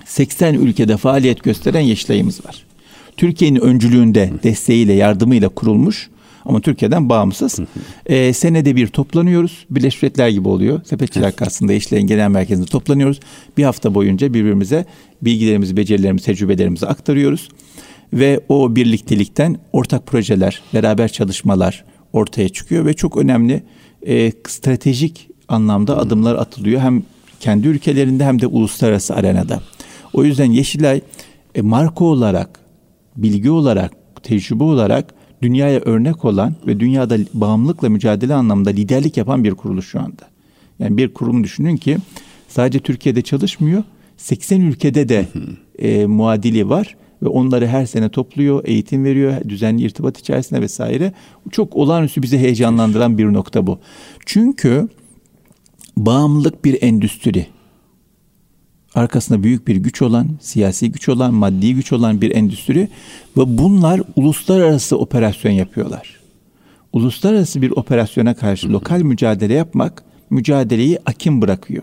[0.05, 2.65] 80 ülkede faaliyet gösteren Yeşilay'ımız var.
[3.17, 6.11] Türkiye'nin öncülüğünde, desteğiyle, yardımıyla kurulmuş
[6.45, 7.59] ama Türkiye'den bağımsız.
[8.07, 9.67] ee, senede bir toplanıyoruz.
[9.71, 10.81] Birleşmiş Milletler gibi oluyor.
[10.85, 13.21] Sepetçiler Kası'nda İşlerin Genel Merkezi'nde toplanıyoruz.
[13.57, 14.87] Bir hafta boyunca birbirimize
[15.23, 17.49] bilgilerimizi, becerilerimizi, tecrübelerimizi aktarıyoruz.
[18.13, 23.63] Ve o birliktelikten ortak projeler, beraber çalışmalar ortaya çıkıyor ve çok önemli
[24.07, 26.81] e, stratejik anlamda adımlar atılıyor.
[26.81, 27.03] Hem
[27.41, 29.61] kendi ülkelerinde hem de uluslararası arenada.
[30.13, 31.01] O yüzden Yeşilay
[31.55, 32.61] e, marka olarak,
[33.17, 39.55] bilgi olarak, tecrübe olarak dünyaya örnek olan ve dünyada bağımlılıkla mücadele anlamında liderlik yapan bir
[39.55, 40.29] kuruluş şu anda.
[40.79, 41.99] Yani bir kurum düşünün ki
[42.49, 43.83] sadece Türkiye'de çalışmıyor,
[44.17, 45.27] 80 ülkede de
[45.79, 51.13] e, muadili var ve onları her sene topluyor, eğitim veriyor, düzenli irtibat içerisinde vesaire.
[51.51, 53.79] Çok olağanüstü bizi heyecanlandıran bir nokta bu.
[54.27, 54.89] Çünkü
[55.97, 57.47] bağımlılık bir endüstri.
[58.95, 62.89] Arkasında büyük bir güç olan, siyasi güç olan, maddi güç olan bir endüstri
[63.37, 66.21] ve bunlar uluslararası operasyon yapıyorlar.
[66.93, 71.83] Uluslararası bir operasyona karşı lokal mücadele yapmak mücadeleyi akim bırakıyor.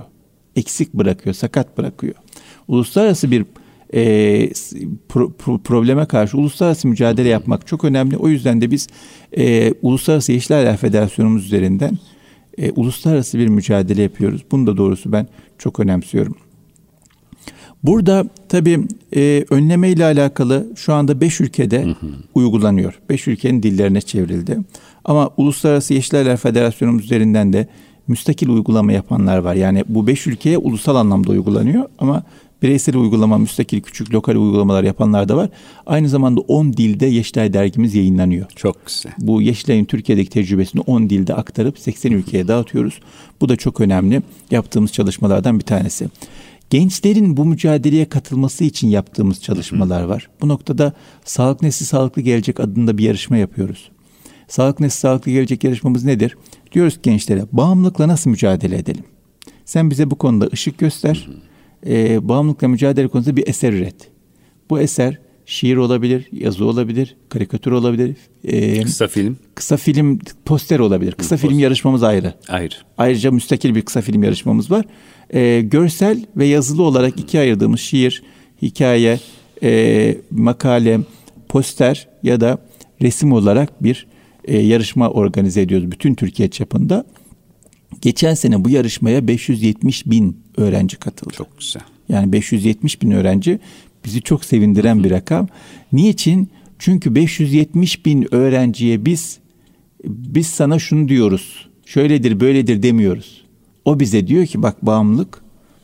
[0.56, 2.16] Eksik bırakıyor, sakat bırakıyor.
[2.68, 3.46] Uluslararası bir
[3.94, 4.50] e,
[5.10, 8.18] pro, pro, probleme karşı uluslararası mücadele yapmak çok önemli.
[8.18, 8.88] O yüzden de biz
[9.38, 11.98] e, Uluslararası Yeşil Federasyonumuz üzerinden
[12.58, 14.42] e, uluslararası bir mücadele yapıyoruz.
[14.52, 16.36] Bunu da doğrusu ben çok önemsiyorum.
[17.84, 18.80] Burada tabii
[19.16, 22.08] e, önleme ile alakalı şu anda beş ülkede hı hı.
[22.36, 23.00] uygulanıyor.
[23.10, 24.58] Beş ülkenin dillerine çevrildi.
[25.06, 27.68] Ama Uluslararası Yeşil Federasyonumuz üzerinden de
[28.08, 29.56] müstakil uygulama yapanlar var.
[29.56, 32.24] Yani bu beş ülkeye ulusal anlamda uygulanıyor ama
[32.62, 35.50] bireysel uygulama, müstakil küçük lokal uygulamalar yapanlar da var.
[35.86, 38.46] Aynı zamanda 10 dilde Yeşilay dergimiz yayınlanıyor.
[38.56, 39.14] Çok güzel.
[39.18, 43.00] Bu Yeşilay'ın Türkiye'deki tecrübesini 10 dilde aktarıp 80 ülkeye dağıtıyoruz.
[43.42, 46.08] Bu da çok önemli yaptığımız çalışmalardan bir tanesi.
[46.70, 50.30] Gençlerin bu mücadeleye katılması için yaptığımız çalışmalar var.
[50.42, 50.94] Bu noktada
[51.26, 53.92] Sağlık Nesli Sağlıklı Gelecek adında bir yarışma yapıyoruz.
[54.48, 56.38] Sağlık Nesli Sağlıklı Gelecek yarışmamız nedir?
[56.72, 59.04] Diyoruz ki gençlere bağımlılıkla nasıl mücadele edelim?
[59.66, 61.28] Sen bize bu konuda ışık göster.
[61.28, 61.48] Hı hı
[61.86, 64.10] e, bağımlılıkla mücadele konusunda bir eser üret.
[64.70, 68.16] Bu eser şiir olabilir, yazı olabilir, karikatür olabilir.
[68.44, 69.38] E, kısa film.
[69.56, 71.12] Kısa film, poster olabilir.
[71.12, 71.64] Kısa Hı, film poster.
[71.64, 72.34] yarışmamız ayrı.
[72.50, 72.76] Ayrı.
[72.98, 74.86] Ayrıca müstakil bir kısa film yarışmamız var.
[75.34, 78.24] E, görsel ve yazılı olarak iki ayırdığımız şiir,
[78.62, 79.20] hikaye,
[79.64, 81.00] e, makale,
[81.50, 82.58] poster ya da
[83.02, 84.08] resim olarak bir
[84.46, 87.06] e, yarışma organize ediyoruz bütün Türkiye çapında.
[88.02, 91.34] Geçen sene bu yarışmaya 570 bin öğrenci katıldı.
[91.34, 91.82] Çok güzel.
[92.10, 93.60] Yani 570 bin öğrenci
[94.06, 95.48] bizi çok sevindiren bir rakam.
[95.94, 96.50] Niçin?
[96.80, 99.40] Çünkü 570 bin öğrenciye biz
[100.04, 101.70] biz sana şunu diyoruz.
[101.86, 103.47] Şöyledir böyledir demiyoruz.
[103.88, 105.42] O bize diyor ki bak bağımlılık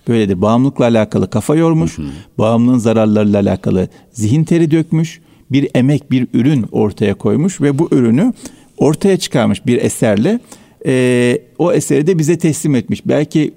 [0.08, 0.42] böyledir.
[0.42, 1.98] Bağımlılıkla alakalı kafa yormuş.
[1.98, 2.08] Hı hı.
[2.38, 5.22] Bağımlılığın zararlarıyla alakalı zihin teri dökmüş.
[5.52, 8.34] Bir emek, bir ürün ortaya koymuş ve bu ürünü
[8.78, 10.40] ortaya çıkarmış bir eserle
[10.86, 13.02] e, o eseri de bize teslim etmiş.
[13.06, 13.54] Belki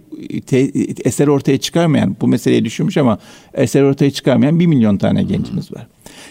[0.47, 0.59] te,
[1.05, 3.19] eser ortaya çıkarmayan, bu meseleyi düşünmüş ama
[3.55, 5.87] eser ortaya çıkarmayan bir milyon tane gencimiz var.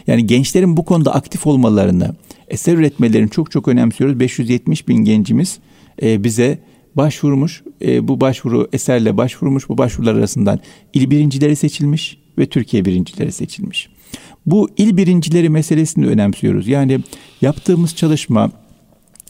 [0.07, 2.15] Yani gençlerin bu konuda aktif olmalarını,
[2.47, 4.19] eser üretmelerini çok çok önemsiyoruz.
[4.19, 5.59] 570 bin gencimiz
[6.01, 6.59] e, bize
[6.95, 7.63] başvurmuş.
[7.81, 9.69] E, bu başvuru eserle başvurmuş.
[9.69, 10.59] Bu başvurular arasından
[10.93, 12.17] il birincileri seçilmiş.
[12.37, 13.89] ve Türkiye birincileri seçilmiş.
[14.45, 16.67] Bu il birincileri meselesini önemsiyoruz.
[16.67, 16.99] Yani
[17.41, 18.51] yaptığımız çalışma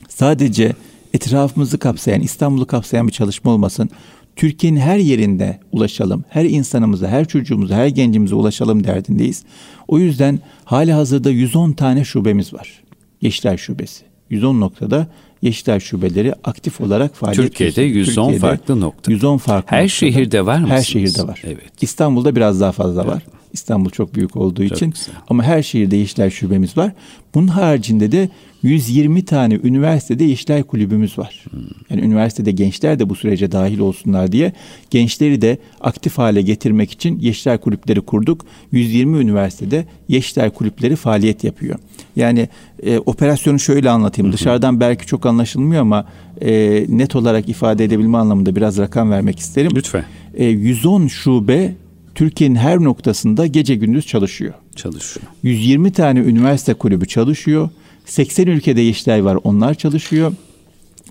[0.09, 0.73] sadece
[1.13, 3.89] etrafımızı kapsayan, İstanbul'u kapsayan bir çalışma olmasın.
[4.35, 6.23] Türkiye'nin her yerinde ulaşalım.
[6.29, 9.43] Her insanımıza, her çocuğumuza, her gencimize ulaşalım derdindeyiz.
[9.87, 12.83] O yüzden hali hazırda 110 tane şubemiz var.
[13.21, 14.03] Yeşilay Şubesi.
[14.29, 15.07] 110 noktada
[15.45, 19.11] Yeşilay şubeleri aktif olarak faaliyet Türkiye'de 110 Türkiye'de farklı nokta.
[19.11, 19.87] 110 farklı Her noktada.
[19.87, 20.67] şehirde var mı?
[20.67, 21.41] Her şehirde var.
[21.45, 21.71] Evet.
[21.81, 23.13] İstanbul'da biraz daha fazla evet.
[23.13, 23.23] var.
[23.53, 24.91] İstanbul çok büyük olduğu çok için.
[24.91, 25.15] Güzel.
[25.29, 26.91] Ama her şehirde Yeşilay şubemiz var.
[27.35, 28.29] Bunun haricinde de
[28.65, 31.45] 120 tane üniversitede Yeşilay kulübümüz var.
[31.49, 31.59] Hmm.
[31.89, 34.53] Yani üniversitede gençler de bu sürece dahil olsunlar diye
[34.89, 38.45] gençleri de aktif hale getirmek için Yeşilay kulüpleri kurduk.
[38.71, 41.79] 120 üniversitede Yeşilay kulüpleri faaliyet yapıyor.
[42.15, 42.49] Yani
[42.83, 44.31] e, operasyonu şöyle anlatayım.
[44.31, 46.05] Hı Dışarıdan belki çok anlaşılmıyor ama
[46.41, 49.71] e, net olarak ifade edebilme anlamında biraz rakam vermek isterim.
[49.75, 50.05] Lütfen.
[50.33, 51.75] E, 110 şube
[52.15, 54.53] Türkiye'nin her noktasında gece gündüz çalışıyor.
[54.75, 55.25] Çalışıyor.
[55.43, 57.69] 120 tane üniversite kulübü çalışıyor.
[58.05, 60.33] 80 ülkede Yeşilay var onlar çalışıyor.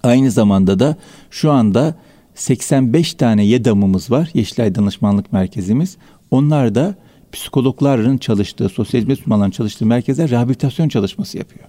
[0.03, 0.97] Aynı zamanda da
[1.31, 1.95] şu anda
[2.35, 4.31] 85 tane YEDAM'ımız var.
[4.35, 5.97] Yeşilay Danışmanlık Merkezimiz.
[6.31, 6.95] Onlar da
[7.33, 11.65] psikologların çalıştığı, sosyal hizmet uzmanlarının çalıştığı merkezler rehabilitasyon çalışması yapıyor.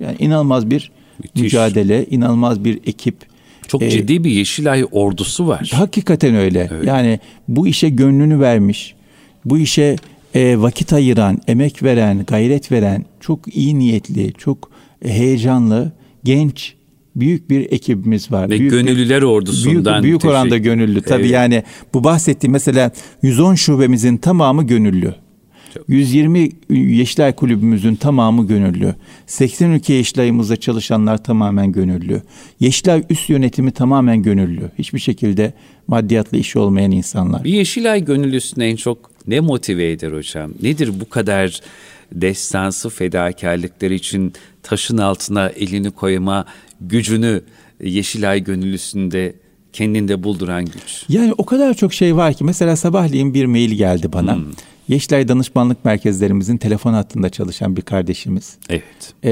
[0.00, 0.90] Yani inanılmaz bir
[1.22, 1.42] Müthiş.
[1.42, 3.16] mücadele, inanılmaz bir ekip.
[3.68, 5.70] Çok ee, ciddi bir Yeşilay ordusu var.
[5.74, 6.68] Hakikaten öyle.
[6.72, 6.86] Evet.
[6.86, 8.94] Yani bu işe gönlünü vermiş,
[9.44, 9.96] bu işe
[10.34, 14.70] e, vakit ayıran, emek veren, gayret veren, çok iyi niyetli, çok
[15.04, 15.92] heyecanlı,
[16.24, 16.74] genç
[17.16, 18.50] büyük bir ekibimiz var.
[18.50, 20.02] Ve büyük gönüllüler bir, ordusundan.
[20.02, 21.02] Büyük, büyük oranda gönüllü.
[21.02, 21.32] Tabii evet.
[21.32, 21.62] yani
[21.94, 22.90] bu bahsettiğim mesela
[23.22, 25.14] 110 şubemizin tamamı gönüllü.
[25.88, 28.94] 120 Yeşilay Kulübümüzün tamamı gönüllü.
[29.26, 32.22] 80 ülke Yeşilay'ımızda çalışanlar tamamen gönüllü.
[32.60, 34.70] Yeşilay üst yönetimi tamamen gönüllü.
[34.78, 35.52] Hiçbir şekilde
[35.86, 37.44] maddiyatla işi olmayan insanlar.
[37.44, 40.50] Bir Yeşilay gönüllüsünü en çok ne motive eder hocam?
[40.62, 41.60] Nedir bu kadar
[42.12, 44.32] destansı fedakarlıklar için
[44.62, 46.44] taşın altına elini koyma
[46.80, 47.42] gücünü
[47.82, 49.34] Yeşilay gönüllüsünde
[49.72, 51.04] kendinde bulduran güç?
[51.08, 54.34] Yani o kadar çok şey var ki mesela sabahleyin bir mail geldi bana.
[54.36, 54.44] Hmm.
[54.88, 58.56] Yeşilay Danışmanlık Merkezlerimizin telefon hattında çalışan bir kardeşimiz.
[58.68, 59.14] Evet.
[59.24, 59.30] Ee,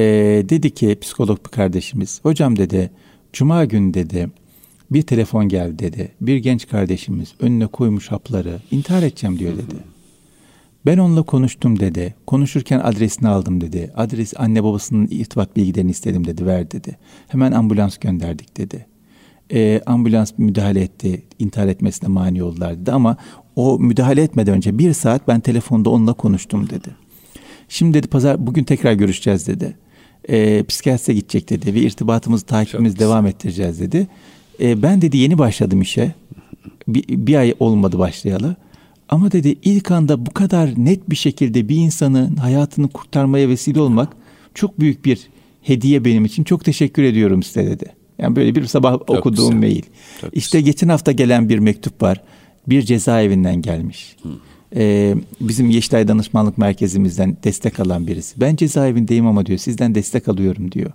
[0.48, 2.20] dedi ki psikolog bir kardeşimiz.
[2.22, 2.90] Hocam dedi
[3.32, 4.30] cuma günü dedi
[4.94, 6.12] bir telefon geldi dedi.
[6.20, 9.74] Bir genç kardeşimiz önüne koymuş hapları intihar edeceğim diyor dedi.
[10.86, 12.14] Ben onunla konuştum dedi.
[12.26, 13.92] Konuşurken adresini aldım dedi.
[13.96, 16.46] Adres anne babasının irtibat bilgilerini istedim dedi.
[16.46, 16.98] Ver dedi.
[17.28, 18.86] Hemen ambulans gönderdik dedi.
[19.52, 21.22] Ee, ambulans müdahale etti.
[21.38, 22.92] intihar etmesine mani oldular dedi.
[22.92, 23.16] Ama
[23.56, 26.88] o müdahale etmeden önce bir saat ben telefonda onunla konuştum dedi.
[27.68, 29.76] Şimdi dedi pazar bugün tekrar görüşeceğiz dedi.
[30.28, 34.08] Ee, psikiyatriste gidecek dedi ve irtibatımızı takibimizi devam ettireceğiz dedi.
[34.62, 36.14] Ee, ben dedi yeni başladım işe.
[36.88, 38.56] Bir, bir ay olmadı başlayalı.
[39.08, 44.12] Ama dedi ilk anda bu kadar net bir şekilde bir insanın hayatını kurtarmaya vesile olmak
[44.54, 45.28] çok büyük bir
[45.62, 46.44] hediye benim için.
[46.44, 47.92] Çok teşekkür ediyorum size dedi.
[48.18, 49.58] Yani böyle bir sabah çok okuduğum güzel.
[49.58, 49.82] mail.
[50.20, 50.72] Çok işte güzel.
[50.72, 52.20] geçen hafta gelen bir mektup var.
[52.68, 54.16] Bir cezaevinden gelmiş.
[54.76, 58.40] Ee, bizim Yeşilay Danışmanlık Merkezimizden destek alan birisi.
[58.40, 60.90] Ben cezaevindeyim ama diyor sizden destek alıyorum diyor.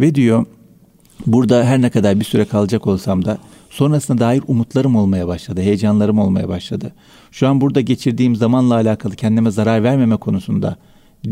[0.00, 0.46] Ve diyor
[1.26, 3.38] burada her ne kadar bir süre kalacak olsam da
[3.70, 6.92] sonrasında dair umutlarım olmaya başladı, heyecanlarım olmaya başladı.
[7.32, 10.76] Şu an burada geçirdiğim zamanla alakalı kendime zarar vermeme konusunda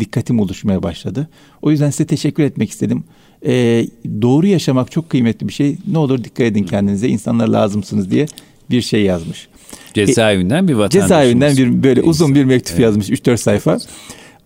[0.01, 1.29] dikkatim oluşmaya başladı.
[1.63, 3.05] O yüzden size teşekkür etmek istedim.
[3.47, 3.87] Ee,
[4.23, 5.77] doğru yaşamak çok kıymetli bir şey.
[5.89, 7.09] Ne olur dikkat edin kendinize.
[7.09, 8.27] İnsanlar lazımsınız diye
[8.71, 9.49] bir şey yazmış.
[9.95, 11.05] Cezaevinden bir vatandaşımız.
[11.05, 12.83] Cezaevinden bir böyle uzun bir mektup evet.
[12.83, 13.79] yazmış 3-4 sayfa.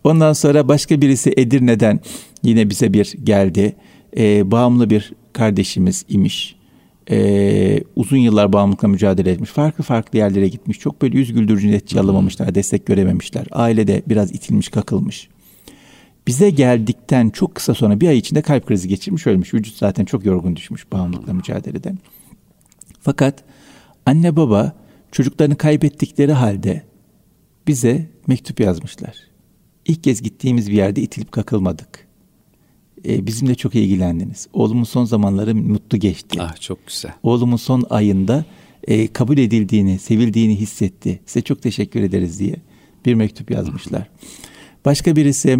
[0.05, 2.01] Ondan sonra başka birisi Edirne'den
[2.43, 3.77] yine bize bir geldi.
[4.17, 6.57] Ee, bağımlı bir kardeşimiz imiş.
[7.11, 9.51] Ee, uzun yıllar bağımlılıkla mücadele etmiş.
[9.51, 10.79] Farklı farklı yerlere gitmiş.
[10.79, 12.55] Çok böyle yüz güldürücü netice alamamışlar.
[12.55, 13.47] Destek görememişler.
[13.51, 15.29] Ailede biraz itilmiş kakılmış.
[16.27, 19.55] Bize geldikten çok kısa sonra bir ay içinde kalp krizi geçirmiş ölmüş.
[19.55, 21.99] Vücut zaten çok yorgun düşmüş bağımlılıkla mücadeleden.
[23.01, 23.45] Fakat
[24.07, 24.73] anne baba
[25.13, 26.83] çocuklarını kaybettikleri halde
[27.67, 29.17] bize mektup yazmışlar.
[29.85, 32.04] İlk kez gittiğimiz bir yerde itilip kakılmadık.
[33.09, 34.49] Ee, bizimle çok ilgilendiniz.
[34.53, 36.39] Oğlumun son zamanları mutlu geçti.
[36.43, 37.13] Ah çok güzel.
[37.23, 38.45] Oğlumun son ayında
[38.89, 41.21] e, kabul edildiğini, sevildiğini hissetti.
[41.27, 42.57] Size çok teşekkür ederiz diye
[43.07, 44.09] bir mektup yazmışlar.
[44.85, 45.59] Başka birisi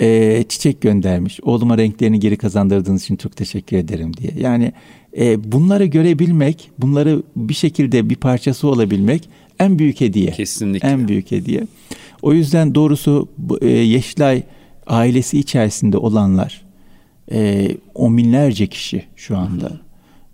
[0.00, 1.40] e, çiçek göndermiş.
[1.42, 4.32] Oğluma renklerini geri kazandırdığınız için çok teşekkür ederim diye.
[4.38, 4.72] Yani
[5.18, 10.30] e, bunları görebilmek, bunları bir şekilde bir parçası olabilmek en büyük hediye.
[10.30, 10.88] Kesinlikle.
[10.88, 11.66] En büyük hediye.
[12.22, 13.28] O yüzden doğrusu
[13.60, 14.42] e, Yeşilay
[14.86, 16.65] ailesi içerisinde olanlar,
[17.32, 19.80] e, on binlerce kişi şu anda.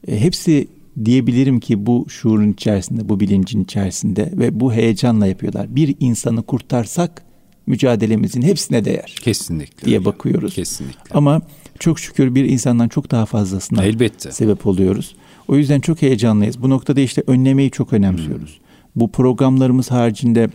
[0.09, 0.69] E, hepsi
[1.05, 5.77] diyebilirim ki bu şuurun içerisinde, bu bilincin içerisinde ve bu heyecanla yapıyorlar.
[5.77, 7.23] Bir insanı kurtarsak
[7.67, 9.17] mücadelemizin hepsine değer.
[9.23, 9.87] Kesinlikle.
[9.87, 10.55] Diye bakıyoruz.
[10.55, 11.15] Kesinlikle.
[11.15, 11.41] Ama
[11.79, 14.33] çok şükür bir insandan çok daha fazlasına Elbette.
[14.33, 15.15] sebep oluyoruz.
[15.49, 16.63] O yüzden çok heyecanlıyız.
[16.63, 18.61] Bu noktada işte önlemeyi çok önemsiyoruz.
[18.61, 19.03] Hmm.
[19.03, 20.49] Bu programlarımız haricinde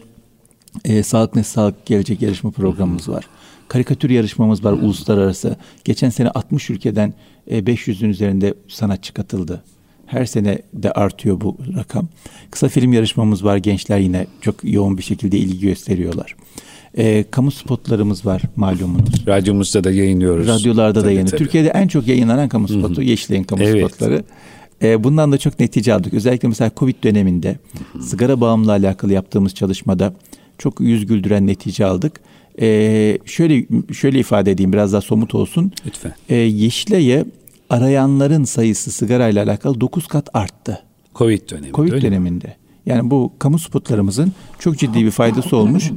[0.85, 3.13] e, Sağlık ne Sağlık Gelecek yarışma programımız hmm.
[3.13, 3.27] var.
[3.67, 5.55] Karikatür yarışmamız var uluslararası.
[5.83, 7.13] Geçen sene 60 ülkeden
[7.47, 9.63] e, 500'ün üzerinde sanatçı katıldı.
[10.05, 12.07] Her sene de artıyor bu rakam.
[12.51, 13.57] Kısa film yarışmamız var.
[13.57, 16.35] Gençler yine çok yoğun bir şekilde ilgi gösteriyorlar.
[16.97, 19.27] E, kamu spotlarımız var malumunuz.
[19.27, 20.47] Radyomuzda da yayınlıyoruz.
[20.47, 21.39] Radyolarda da yayınlıyoruz.
[21.39, 23.85] Türkiye'de en çok yayınlanan kamu spotu Yeşilay'ın kamu evet.
[23.85, 24.23] spotları.
[24.81, 26.13] E, bundan da çok netice aldık.
[26.13, 27.49] Özellikle mesela Covid döneminde
[27.93, 28.03] Hı-hı.
[28.03, 30.13] sigara bağımlılığı alakalı yaptığımız çalışmada
[30.57, 32.19] çok yüz güldüren netice aldık.
[32.61, 35.71] E, şöyle şöyle ifade edeyim biraz daha somut olsun.
[35.85, 36.13] Lütfen.
[36.29, 37.25] E, Yeşilay'ı
[37.69, 40.83] arayanların sayısı sigarayla alakalı 9 kat arttı.
[41.15, 41.71] Covid döneminde.
[41.71, 42.55] Covid döneminde.
[42.85, 45.91] Yani bu kamu spotlarımızın çok ciddi bir faydası olmuş.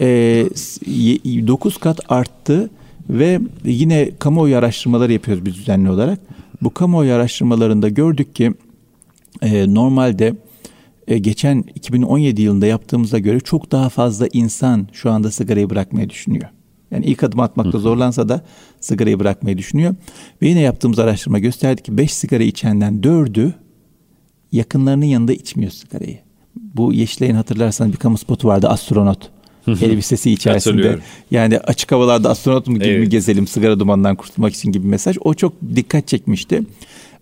[0.00, 2.70] E, 9 kat arttı
[3.10, 6.18] ve yine kamuoyu araştırmaları yapıyoruz biz düzenli olarak.
[6.62, 8.52] Bu kamuoyu araştırmalarında gördük ki
[9.42, 10.34] e, normalde
[11.08, 16.48] e, geçen 2017 yılında yaptığımıza göre çok daha fazla insan şu anda sigarayı bırakmayı düşünüyor.
[16.90, 18.44] Yani ilk adım atmakta zorlansa da
[18.80, 19.94] sigarayı bırakmayı düşünüyor.
[20.42, 23.52] Ve yine yaptığımız araştırma gösterdi ki 5 sigara içenden 4'ü
[24.52, 26.18] yakınlarının yanında içmiyor sigarayı.
[26.56, 29.30] Bu Yeşilay'ın hatırlarsanız bir kamu spotu vardı astronot.
[29.68, 30.98] elbisesi içerisinde.
[31.30, 33.00] Yani açık havalarda astronot mu gibi evet.
[33.00, 35.16] mi gezelim sigara dumanından kurtulmak için gibi mesaj.
[35.20, 36.62] O çok dikkat çekmişti.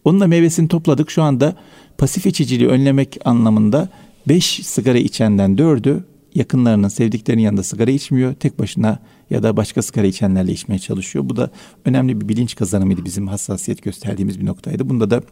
[0.05, 1.11] Onunla meyvesini topladık.
[1.11, 1.57] Şu anda
[1.99, 3.89] pasif içiciliği önlemek anlamında
[4.29, 6.03] 5 sigara içenden 4'ü
[6.35, 8.35] yakınlarının, sevdiklerinin yanında sigara içmiyor.
[8.35, 8.99] Tek başına
[9.31, 11.29] ya da başka sigara içenlerle içmeye çalışıyor.
[11.29, 11.51] Bu da
[11.85, 14.89] önemli bir bilinç kazanımıydı bizim hassasiyet gösterdiğimiz bir noktaydı.
[14.89, 15.23] Bunda da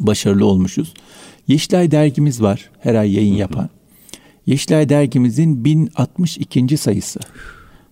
[0.00, 0.94] başarılı olmuşuz.
[1.48, 3.68] Yeşilay dergimiz var her ay yayın yapan.
[4.46, 6.76] Yeşilay dergimizin 1062.
[6.76, 7.20] sayısı.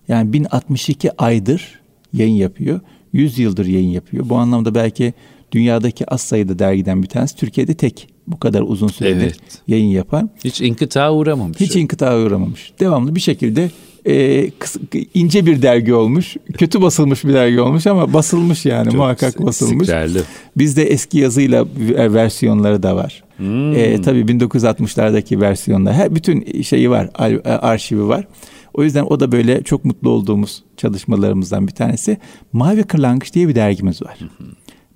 [0.07, 1.79] Yani 1062 aydır
[2.13, 2.79] yayın yapıyor.
[3.13, 4.29] 100 yıldır yayın yapıyor.
[4.29, 5.13] Bu anlamda belki
[5.55, 7.35] dünyadaki az sayıda dergiden bir tanesi.
[7.35, 9.61] Türkiye'de tek bu kadar uzun süredir evet.
[9.67, 10.29] yayın yapan.
[10.43, 11.59] Hiç inkıtağa uğramamış.
[11.59, 12.73] Hiç inkıtağa uğramamış.
[12.79, 13.69] Devamlı bir şekilde
[14.05, 14.79] e, kısa,
[15.13, 16.35] ince bir dergi olmuş.
[16.57, 19.81] Kötü basılmış bir dergi olmuş ama basılmış yani Çok muhakkak basılmış.
[19.81, 20.23] Istikrarlı.
[20.57, 21.65] Bizde eski yazıyla
[22.13, 23.23] versiyonları da var.
[23.37, 23.75] Hmm.
[23.75, 25.93] E, tabii 1960'lardaki versiyonlar.
[25.93, 28.27] Her bütün şeyi var, e, arşivi var.
[28.73, 32.17] O yüzden o da böyle çok mutlu olduğumuz çalışmalarımızdan bir tanesi.
[32.53, 34.17] Mavi Kırlangıç diye bir dergimiz var.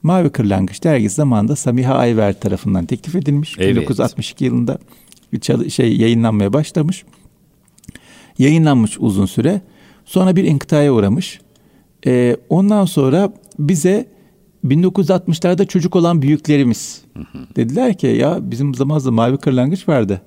[0.03, 3.55] Mavi Kırlangıç dergisi zamanında Samiha Ayver tarafından teklif edilmiş.
[3.59, 3.75] Evet.
[3.75, 4.77] 1962 yılında
[5.69, 7.05] şey yayınlanmaya başlamış.
[8.37, 9.61] Yayınlanmış uzun süre.
[10.05, 11.41] Sonra bir inkıtaya uğramış.
[12.05, 14.05] Ee, ondan sonra bize
[14.65, 17.01] 1960'larda çocuk olan büyüklerimiz
[17.55, 20.21] dediler ki ya bizim zamanımızda Mavi Kırlangıç vardı.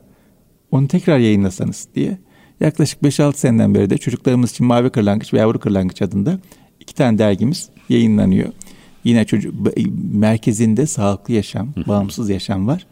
[0.71, 2.19] Onu tekrar yayınlasanız diye.
[2.61, 6.39] Yaklaşık 5-6 seneden beri de çocuklarımız için Mavi Kırlangıç ve Yavru Kırlangıç adında
[6.81, 8.49] iki tane dergimiz yayınlanıyor.
[9.05, 9.55] Yine çocuk
[10.13, 12.87] merkezinde sağlıklı yaşam, bağımsız yaşam var.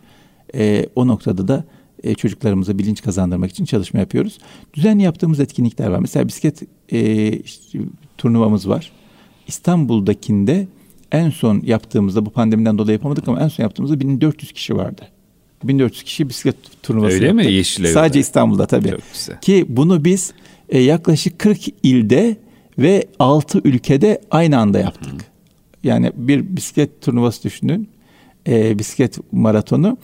[0.54, 1.64] E, o noktada da
[2.02, 4.38] e, çocuklarımıza bilinç kazandırmak için çalışma yapıyoruz.
[4.74, 5.98] Düzenli yaptığımız etkinlikler var.
[5.98, 7.78] Mesela bisiklet e, işte,
[8.18, 8.92] turnuvamız var.
[9.46, 10.68] İstanbul'dakinde
[11.12, 15.02] en son yaptığımızda bu pandemiden dolayı yapamadık ama en son yaptığımızda 1400 kişi vardı.
[15.64, 17.46] 1400 kişi bisiklet turnuvası Öyle yaptık.
[17.46, 17.92] mi Yeşilev'de?
[17.92, 18.94] Sadece İstanbul'da tabii.
[19.40, 20.32] Ki bunu biz
[20.68, 22.36] e, yaklaşık 40 ilde
[22.78, 25.12] ve 6 ülkede aynı anda yaptık.
[25.12, 25.29] Hı.
[25.84, 27.88] Yani bir bisiklet turnuvası düşünün.
[28.48, 29.96] E, bisiklet maratonu.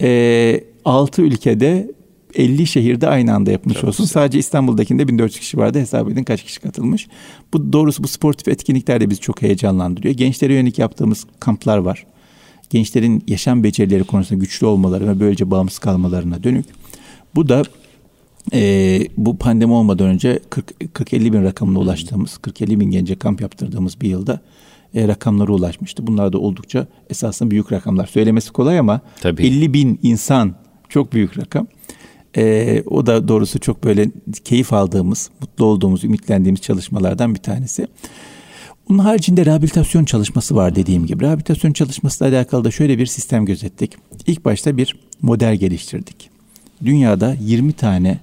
[0.00, 1.90] E, 6 ülkede
[2.34, 4.04] 50 şehirde aynı anda yapmış Çok olsun.
[4.04, 4.12] Güzel.
[4.12, 5.80] Sadece İstanbul'dakinde 1400 kişi vardı.
[5.80, 7.08] Hesap edin kaç kişi katılmış.
[7.52, 10.14] Bu doğrusu bu sportif etkinlikler de bizi çok heyecanlandırıyor.
[10.14, 12.06] Gençlere yönelik yaptığımız kamplar var.
[12.70, 16.66] Gençlerin yaşam becerileri konusunda güçlü olmaları ve böylece bağımsız kalmalarına dönük.
[17.34, 17.62] Bu da
[18.52, 24.08] e, bu pandemi olmadan önce 40-50 bin rakamına ulaştığımız, 40-50 bin gence kamp yaptırdığımız bir
[24.08, 24.40] yılda
[24.94, 26.06] e, rakamlara ulaşmıştı.
[26.06, 28.06] Bunlar da oldukça esasında büyük rakamlar.
[28.06, 29.42] Söylemesi kolay ama Tabii.
[29.42, 30.54] 50 bin insan
[30.88, 31.66] çok büyük rakam.
[32.36, 34.10] E, o da doğrusu çok böyle
[34.44, 37.86] keyif aldığımız, mutlu olduğumuz, ümitlendiğimiz çalışmalardan bir tanesi.
[38.88, 41.24] Bunun haricinde rehabilitasyon çalışması var dediğim gibi.
[41.24, 43.92] Rehabilitasyon çalışmasıyla alakalı da şöyle bir sistem gözettik.
[44.26, 46.30] İlk başta bir model geliştirdik.
[46.84, 48.20] Dünyada 20 tane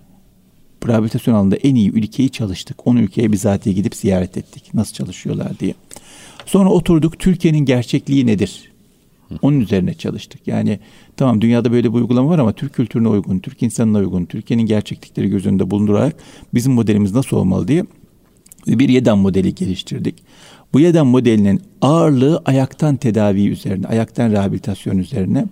[0.87, 2.87] rehabilitasyon alanında en iyi ülkeyi çalıştık.
[2.87, 4.73] 10 ülkeye bizatihi gidip ziyaret ettik.
[4.73, 5.73] Nasıl çalışıyorlar diye.
[6.45, 8.71] Sonra oturduk Türkiye'nin gerçekliği nedir?
[9.41, 10.47] Onun üzerine çalıştık.
[10.47, 10.79] Yani
[11.17, 15.29] tamam dünyada böyle bir uygulama var ama Türk kültürüne uygun, Türk insanına uygun, Türkiye'nin gerçeklikleri
[15.29, 16.15] göz önünde bulundurarak
[16.53, 17.85] bizim modelimiz nasıl olmalı diye
[18.67, 20.23] bir YEDAM modeli geliştirdik.
[20.73, 25.45] Bu YEDAM modelinin ağırlığı ayaktan tedavi üzerine, ayaktan rehabilitasyon üzerine.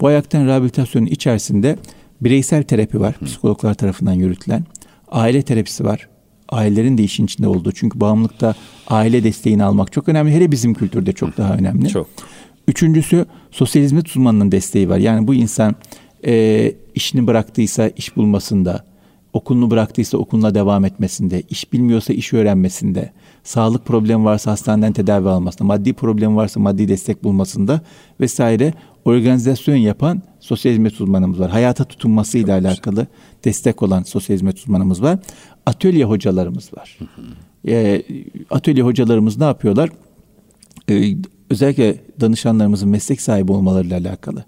[0.00, 1.78] Bu ayaktan rehabilitasyonun içerisinde
[2.20, 4.64] bireysel terapi var, psikologlar tarafından yürütülen.
[5.10, 6.08] Aile terapisi var,
[6.48, 7.72] ailelerin de işin içinde olduğu.
[7.72, 8.54] Çünkü bağımlılıkta
[8.88, 10.32] aile desteğini almak çok önemli.
[10.32, 11.88] Hele bizim kültürde çok daha önemli.
[11.88, 12.06] Çok.
[12.68, 14.98] Üçüncüsü sosyal hizmet uzmanının desteği var.
[14.98, 15.74] Yani bu insan
[16.26, 18.84] e, işini bıraktıysa iş bulmasında,
[19.32, 23.12] okulunu bıraktıysa okuluna devam etmesinde, iş bilmiyorsa iş öğrenmesinde,
[23.44, 27.80] sağlık problemi varsa hastaneden tedavi almasında, maddi problem varsa maddi destek bulmasında
[28.20, 28.74] vesaire
[29.04, 31.50] organizasyon yapan sosyal hizmet uzmanımız var.
[31.50, 33.06] Hayata tutunmasıyla Çok alakalı
[33.44, 35.18] destek olan sosyal hizmet uzmanımız var.
[35.66, 36.98] Atölye hocalarımız var.
[37.68, 38.02] E,
[38.50, 39.90] atölye hocalarımız ne yapıyorlar?
[40.90, 41.14] E,
[41.50, 44.44] özellikle danışanlarımızın meslek sahibi olmalarıyla alakalı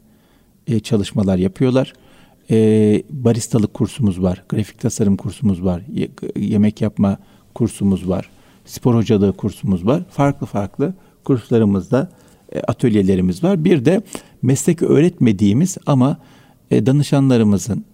[0.66, 1.93] e, çalışmalar yapıyorlar.
[2.51, 7.18] E, baristalık kursumuz var, grafik tasarım kursumuz var, ye, yemek yapma
[7.55, 8.31] kursumuz var,
[8.64, 10.03] spor hocalığı kursumuz var.
[10.11, 10.95] Farklı farklı
[11.25, 12.11] kurslarımızda
[12.53, 13.64] e, atölyelerimiz var.
[13.64, 14.03] Bir de
[14.43, 16.18] meslek öğretmediğimiz ama
[16.71, 17.85] e, danışanlarımızın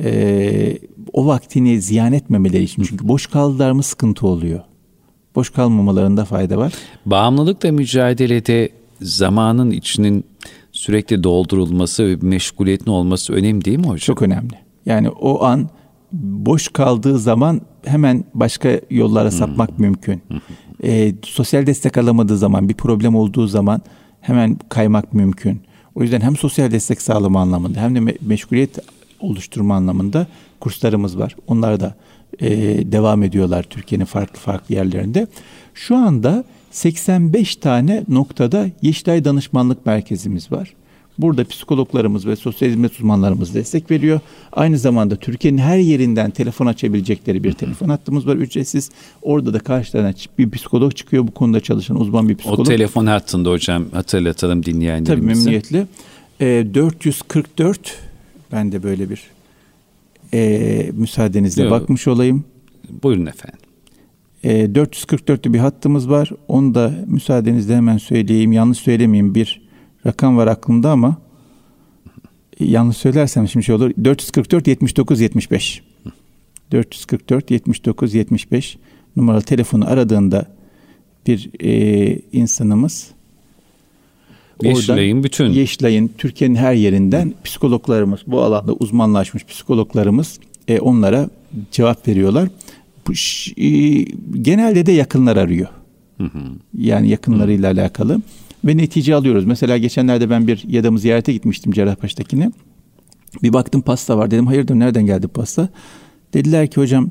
[0.00, 0.78] e,
[1.12, 2.82] o vaktini ziyan etmemeleri için.
[2.82, 4.60] Çünkü boş kaldılar mı sıkıntı oluyor.
[5.34, 6.72] Boş kalmamalarında fayda var.
[7.06, 8.68] Bağımlılıkla mücadelede
[9.00, 10.24] zamanın içinin
[10.72, 13.96] sürekli doldurulması ve meşguliyetin olması önemli değil mi hocam?
[13.96, 14.54] Çok önemli.
[14.86, 15.68] Yani o an
[16.12, 19.38] boş kaldığı zaman hemen başka yollara hmm.
[19.38, 20.22] sapmak mümkün.
[20.82, 23.82] E, sosyal destek alamadığı zaman, bir problem olduğu zaman
[24.20, 25.60] hemen kaymak mümkün.
[25.94, 28.78] O yüzden hem sosyal destek sağlama anlamında hem de me- meşguliyet
[29.22, 30.26] oluşturma anlamında
[30.60, 31.36] kurslarımız var.
[31.46, 31.94] Onlar da
[32.40, 32.48] e,
[32.92, 35.26] devam ediyorlar Türkiye'nin farklı farklı yerlerinde.
[35.74, 40.74] Şu anda 85 tane noktada Yeşilay Danışmanlık Merkezimiz var.
[41.18, 44.20] Burada psikologlarımız ve sosyal hizmet uzmanlarımız destek veriyor.
[44.52, 48.90] Aynı zamanda Türkiye'nin her yerinden telefon açabilecekleri bir telefon hattımız var ücretsiz.
[49.22, 52.60] Orada da karşılarına bir psikolog çıkıyor bu konuda çalışan uzman bir psikolog.
[52.60, 55.14] O telefon hattında hocam hatırlatalım dinleyenlerimize.
[55.14, 55.86] Tabii memnuniyetle.
[56.40, 58.11] E, 444
[58.52, 59.22] ben de böyle bir
[60.34, 61.70] e, müsaadenizle Yok.
[61.70, 62.44] bakmış olayım.
[63.02, 63.60] Buyurun efendim.
[64.44, 66.30] E, 444'lü bir hattımız var.
[66.48, 68.52] Onu da müsaadenizle hemen söyleyeyim.
[68.52, 69.34] Yanlış söylemeyeyim.
[69.34, 69.62] Bir
[70.06, 71.16] rakam var aklımda ama
[72.60, 73.90] yanlış söylersem şimdi şey olur.
[74.04, 75.82] 444 79 75.
[76.72, 78.78] 444 79 75
[79.16, 80.46] numaralı telefonu aradığında
[81.26, 83.10] bir e, insanımız
[84.68, 90.38] Yeşilay'ın bütün Yeşilay'ın Türkiye'nin her yerinden psikologlarımız bu alanda uzmanlaşmış psikologlarımız
[90.68, 91.30] e, onlara
[91.70, 92.48] cevap veriyorlar.
[93.08, 93.12] Bu,
[93.62, 93.68] e,
[94.42, 95.68] genelde de yakınlar arıyor.
[96.18, 96.38] Hı hı.
[96.78, 97.74] Yani yakınlarıyla hı.
[97.74, 98.20] alakalı
[98.64, 99.44] ve netice alıyoruz.
[99.44, 102.52] Mesela geçenlerde ben bir yadamı ziyarete gitmiştim Cerrahpaşa'dakine.
[103.42, 104.30] Bir baktım pasta var.
[104.30, 105.68] Dedim hayırdır nereden geldi pasta?
[106.34, 107.10] Dediler ki hocam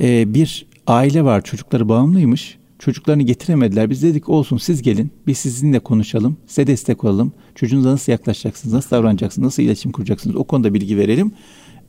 [0.00, 2.59] e, bir aile var çocukları bağımlıymış.
[2.80, 3.90] Çocuklarını getiremediler.
[3.90, 5.10] Biz dedik olsun siz gelin.
[5.26, 6.36] Biz sizinle konuşalım.
[6.46, 7.32] Size destek olalım.
[7.54, 8.74] Çocuğunuza nasıl yaklaşacaksınız?
[8.74, 9.44] Nasıl davranacaksınız?
[9.44, 10.36] Nasıl iletişim kuracaksınız?
[10.36, 11.32] O konuda bilgi verelim.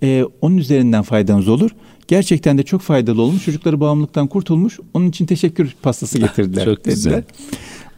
[0.03, 1.71] Ee, onun üzerinden faydanız olur.
[2.11, 3.45] Gerçekten de çok faydalı olmuş.
[3.45, 4.79] Çocukları bağımlılıktan kurtulmuş.
[4.93, 6.65] Onun için teşekkür pastası getirdiler.
[6.65, 6.93] çok dediler.
[6.93, 7.23] güzel.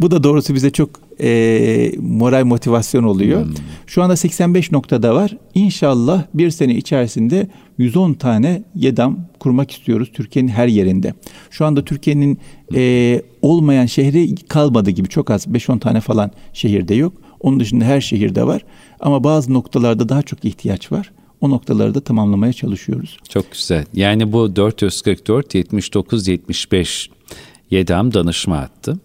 [0.02, 0.90] Bu da doğrusu bize çok
[1.22, 3.46] e, moral motivasyon oluyor.
[3.46, 3.54] Hmm.
[3.88, 5.38] Şu anda 85 noktada var.
[5.54, 7.48] İnşallah bir sene içerisinde
[7.78, 11.14] 110 tane YEDAM kurmak istiyoruz Türkiye'nin her yerinde.
[11.50, 12.38] Şu anda Türkiye'nin
[12.76, 17.14] e, olmayan şehri kalmadı gibi çok az 5-10 tane falan şehirde yok.
[17.40, 18.66] Onun dışında her şehirde var.
[19.00, 21.12] Ama bazı noktalarda daha çok ihtiyaç var.
[21.44, 23.18] O noktaları da tamamlamaya çalışıyoruz.
[23.30, 23.86] Çok güzel.
[23.94, 27.10] Yani bu 444 79 75
[27.72, 29.00] YEDAM danışma hattı.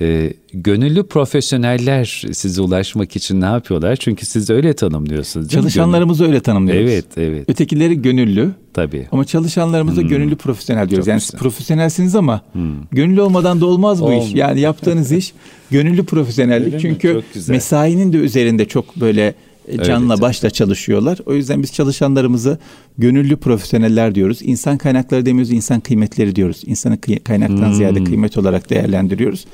[0.00, 3.96] E, gönüllü profesyoneller size ulaşmak için ne yapıyorlar?
[3.96, 5.48] Çünkü siz öyle tanımlıyorsunuz.
[5.48, 6.90] Çalışanlarımızı öyle tanımlıyoruz.
[6.90, 7.50] Evet, evet.
[7.50, 8.50] Ötekileri gönüllü.
[8.74, 9.08] Tabii.
[9.12, 10.08] Ama çalışanlarımıza hmm.
[10.08, 11.06] gönüllü profesyonel diyoruz.
[11.06, 11.30] Çok yani güzel.
[11.30, 12.74] siz profesyonelsiniz ama hmm.
[12.92, 14.26] gönüllü olmadan da olmaz bu Olmaz.
[14.26, 14.34] iş.
[14.34, 15.32] Yani yaptığınız iş
[15.70, 16.80] gönüllü profesyonellik.
[16.80, 19.34] Çünkü mesainin de üzerinde çok böyle
[19.84, 21.18] canla evet, başla çalışıyorlar.
[21.26, 22.58] O yüzden biz çalışanlarımızı
[22.98, 24.38] gönüllü profesyoneller diyoruz.
[24.42, 26.62] İnsan kaynakları demiyoruz, insan kıymetleri diyoruz.
[26.66, 27.74] İnsanı kaynaktan hmm.
[27.74, 29.46] ziyade kıymet olarak değerlendiriyoruz.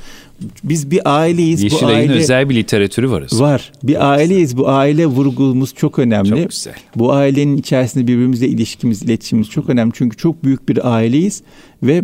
[0.65, 1.63] Biz bir aileyiz.
[1.63, 2.13] Yeşilay'ın aile...
[2.13, 3.27] özel bir literatürü var.
[3.33, 3.73] Var.
[3.83, 4.57] Bir aileyiz.
[4.57, 6.29] Bu aile vurgumuz çok önemli.
[6.29, 6.75] Çok güzel.
[6.97, 9.93] Bu ailenin içerisinde birbirimizle ilişkimiz, iletişimimiz çok önemli.
[9.95, 11.43] Çünkü çok büyük bir aileyiz
[11.83, 12.03] ve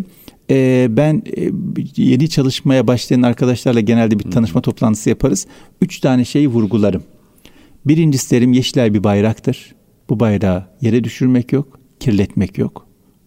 [0.50, 1.50] e, ben e,
[1.96, 5.46] yeni çalışmaya başlayan arkadaşlarla genelde bir tanışma toplantısı yaparız.
[5.80, 7.02] Üç tane şeyi vurgularım.
[7.87, 9.74] Birincisi derim Yeşilay bir bayraktır.
[10.09, 12.87] Bu bayrağı yere düşürmek yok, kirletmek yok.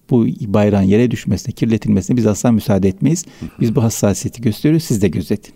[0.10, 3.26] Bu bayrağın yere düşmesine, kirletilmesine biz asla müsaade etmeyiz.
[3.60, 5.54] Biz bu hassasiyeti gösteriyoruz, siz de gözetin.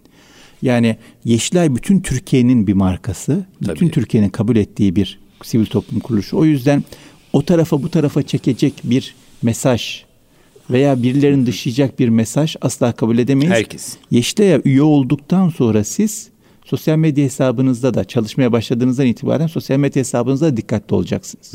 [0.62, 3.46] Yani Yeşilay bütün Türkiye'nin bir markası.
[3.66, 3.76] Tabii.
[3.76, 6.38] Bütün Türkiye'nin kabul ettiği bir sivil toplum kuruluşu.
[6.38, 6.84] O yüzden
[7.34, 10.04] o tarafa bu tarafa çekecek bir mesaj
[10.70, 13.54] veya birilerini dışlayacak bir mesaj asla kabul edemeyiz.
[13.54, 13.98] Herkes.
[14.12, 16.30] Yeşilay'a üye olduktan sonra siz
[16.70, 21.54] sosyal medya hesabınızda da çalışmaya başladığınızdan itibaren sosyal medya hesabınızda da dikkatli olacaksınız.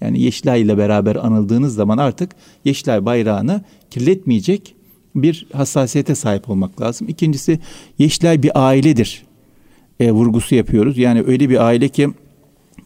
[0.00, 2.30] Yani Yeşilay ile beraber anıldığınız zaman artık
[2.64, 4.74] Yeşilay bayrağını kirletmeyecek
[5.14, 7.08] bir hassasiyete sahip olmak lazım.
[7.08, 7.58] İkincisi
[7.98, 9.24] Yeşilay bir ailedir
[10.00, 10.98] e, vurgusu yapıyoruz.
[10.98, 12.08] Yani öyle bir aile ki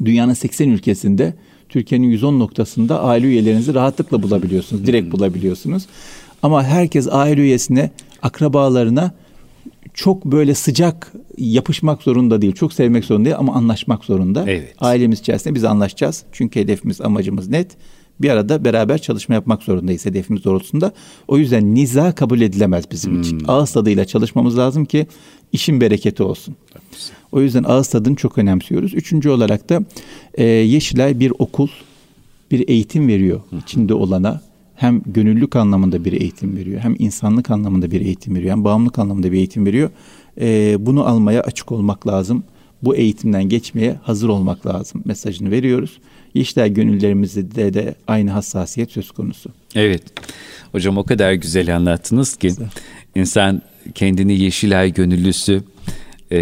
[0.04, 1.34] dünyanın 80 ülkesinde
[1.68, 4.86] Türkiye'nin 110 noktasında aile üyelerinizi rahatlıkla bulabiliyorsunuz.
[4.86, 5.86] Direkt bulabiliyorsunuz.
[6.42, 7.90] Ama herkes aile üyesine,
[8.22, 9.12] akrabalarına
[9.98, 12.52] çok böyle sıcak yapışmak zorunda değil.
[12.52, 14.44] Çok sevmek zorunda değil ama anlaşmak zorunda.
[14.46, 14.74] Evet.
[14.78, 16.24] Ailemiz içerisinde biz anlaşacağız.
[16.32, 17.76] Çünkü hedefimiz, amacımız net.
[18.20, 20.92] Bir arada beraber çalışma yapmak zorundayız hedefimiz doğrultusunda.
[21.28, 23.42] O yüzden niza kabul edilemez bizim için.
[23.48, 25.06] Ağız tadıyla çalışmamız lazım ki
[25.52, 26.56] işin bereketi olsun.
[27.32, 28.94] O yüzden ağız tadını çok önemsiyoruz.
[28.94, 29.80] Üçüncü olarak da
[30.34, 31.68] e, Yeşilay bir okul,
[32.50, 34.47] bir eğitim veriyor içinde olana.
[34.78, 39.32] Hem gönüllülük anlamında bir eğitim veriyor, hem insanlık anlamında bir eğitim veriyor, hem bağımlılık anlamında
[39.32, 39.90] bir eğitim veriyor.
[40.40, 42.44] E, bunu almaya açık olmak lazım.
[42.82, 45.98] Bu eğitimden geçmeye hazır olmak lazım mesajını veriyoruz.
[46.34, 49.50] Yeşilay gönüllerimizde de aynı hassasiyet söz konusu.
[49.74, 50.02] Evet.
[50.72, 52.50] Hocam o kadar güzel anlattınız ki
[53.14, 53.62] insan
[53.94, 55.62] kendini Yeşilay gönüllüsü
[56.32, 56.38] e,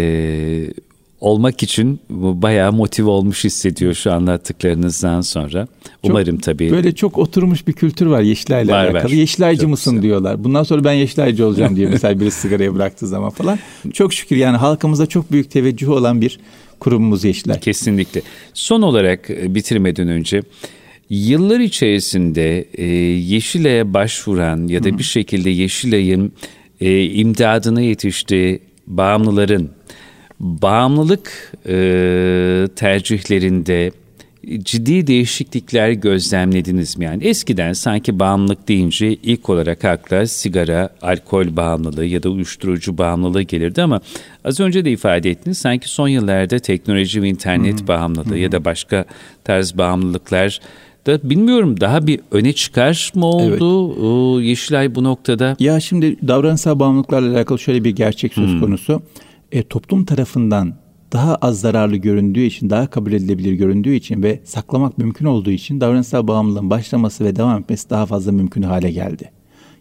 [1.21, 5.67] olmak için bayağı motive olmuş hissediyor şu anlattıklarınızdan sonra.
[6.03, 6.71] Umarım çok, tabii.
[6.71, 9.03] Böyle çok oturmuş bir kültür var Yeşilay'la Var, alakalı.
[9.03, 9.09] var.
[9.09, 10.03] Yeşilaycı Çok mısın güzel.
[10.03, 10.43] diyorlar.
[10.43, 13.59] Bundan sonra ben Yeşilaycı olacağım diyor mesela biri sigarayı bıraktığı zaman falan.
[13.93, 16.39] Çok şükür yani halkımıza çok büyük teveccühü olan bir
[16.79, 17.59] kurumumuz Yeşilay.
[17.59, 18.21] Kesinlikle.
[18.53, 20.41] Son olarak e, bitirmeden önce
[21.09, 22.85] yıllar içerisinde e,
[23.33, 26.31] Yeşilay'a başvuran ya da bir şekilde Yeşilay'ın
[26.81, 29.69] e, imdadına yetiştiği bağımlıların
[30.39, 33.91] bağımlılık e, tercihlerinde
[34.59, 37.05] ciddi değişiklikler gözlemlediniz mi?
[37.05, 43.41] Yani eskiden sanki bağımlılık deyince ilk olarak akla sigara, alkol bağımlılığı ya da uyuşturucu bağımlılığı
[43.41, 44.01] gelirdi ama
[44.43, 49.05] az önce de ifade ettiniz sanki son yıllarda teknoloji ve internet bağımlılığı ya da başka
[49.43, 50.59] tarz bağımlılıklar
[51.05, 55.55] da bilmiyorum daha bir öne çıkar mı oldu O Yeşilay bu noktada?
[55.59, 59.01] Ya şimdi davranışsal bağımlılıklarla alakalı şöyle bir gerçek söz konusu.
[59.51, 60.73] E, toplum tarafından
[61.13, 65.81] daha az zararlı göründüğü için, daha kabul edilebilir göründüğü için ve saklamak mümkün olduğu için
[65.81, 69.31] davranışsal bağımlılığın başlaması ve devam etmesi daha fazla mümkün hale geldi.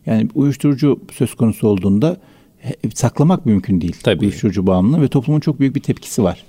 [0.07, 2.17] Yani uyuşturucu söz konusu olduğunda
[2.59, 3.97] he- saklamak mümkün değil.
[4.03, 4.25] Tabii.
[4.25, 6.45] Uyuşturucu bağımlılığı ve toplumun çok büyük bir tepkisi var.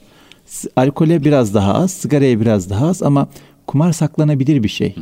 [0.76, 3.28] Alkole biraz daha az, sigaraya biraz daha az ama
[3.68, 4.96] kumar saklanabilir bir şey.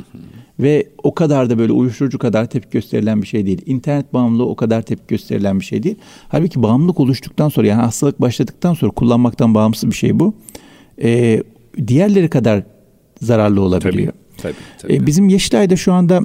[0.60, 3.62] Ve o kadar da böyle uyuşturucu kadar tepki gösterilen bir şey değil.
[3.66, 5.96] İnternet bağımlılığı o kadar tepki gösterilen bir şey değil.
[6.28, 10.34] Halbuki bağımlılık oluştuktan sonra yani hastalık başladıktan sonra kullanmaktan bağımsız bir şey bu.
[11.02, 11.44] Ee,
[11.88, 12.64] diğerleri kadar
[13.22, 14.14] zararlı olabiliyor.
[14.38, 14.94] Tabii, tabii.
[14.94, 16.22] Ee, bizim Yeşilay'da şu anda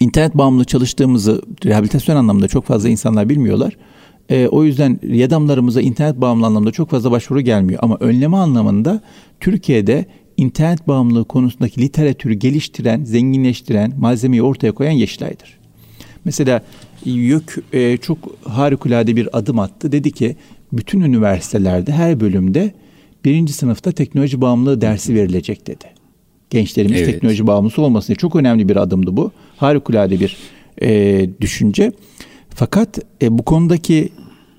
[0.00, 3.76] internet bağımlılığı çalıştığımızı rehabilitasyon anlamında çok fazla insanlar bilmiyorlar.
[4.30, 7.80] Ee, o yüzden yadamlarımıza internet bağımlılığı anlamında çok fazla başvuru gelmiyor.
[7.82, 9.00] Ama önleme anlamında
[9.40, 10.06] Türkiye'de
[10.40, 15.58] internet bağımlılığı konusundaki literatürü geliştiren, zenginleştiren, malzemeyi ortaya koyan Yeşilay'dır.
[16.24, 16.62] Mesela
[17.04, 19.92] YÖK e, çok harikulade bir adım attı.
[19.92, 20.36] Dedi ki
[20.72, 22.74] bütün üniversitelerde her bölümde
[23.24, 25.84] birinci sınıfta teknoloji bağımlılığı dersi verilecek dedi.
[26.50, 27.12] Gençlerimiz Evet.
[27.12, 29.32] teknoloji bağımlısı olmasın diye çok önemli bir adımdı bu.
[29.56, 30.36] Harikulade bir
[30.82, 31.92] e, düşünce.
[32.48, 34.08] Fakat e, bu konudaki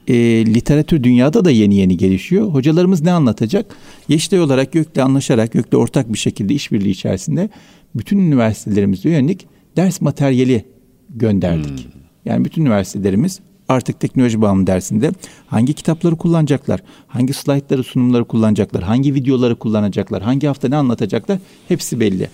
[0.08, 0.14] e,
[0.46, 2.48] literatür dünyada da yeni yeni gelişiyor.
[2.48, 3.76] Hocalarımız ne anlatacak?
[4.08, 7.50] Yeşilay olarak YÖK'le anlaşarak, YÖK'le ortak bir şekilde işbirliği içerisinde
[7.96, 10.66] bütün üniversitelerimize yönelik ders materyali
[11.10, 11.88] gönderdik.
[12.26, 13.40] Yani bütün üniversitelerimiz
[13.70, 15.12] artık teknoloji bağımlı dersinde
[15.48, 22.00] hangi kitapları kullanacaklar, hangi slaytları, sunumları kullanacaklar, hangi videoları kullanacaklar, hangi hafta ne anlatacaklar hepsi
[22.00, 22.30] belli.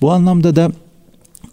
[0.00, 0.72] Bu anlamda da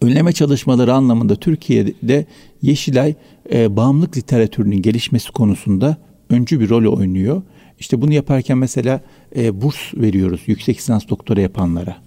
[0.02, 2.26] önleme çalışmaları anlamında Türkiye'de
[2.62, 3.16] Yeşilay
[3.54, 5.98] e, bağımlılık literatürünün gelişmesi konusunda
[6.30, 7.42] öncü bir rol oynuyor.
[7.80, 9.02] İşte bunu yaparken mesela
[9.36, 11.98] e, burs veriyoruz yüksek lisans doktora yapanlara.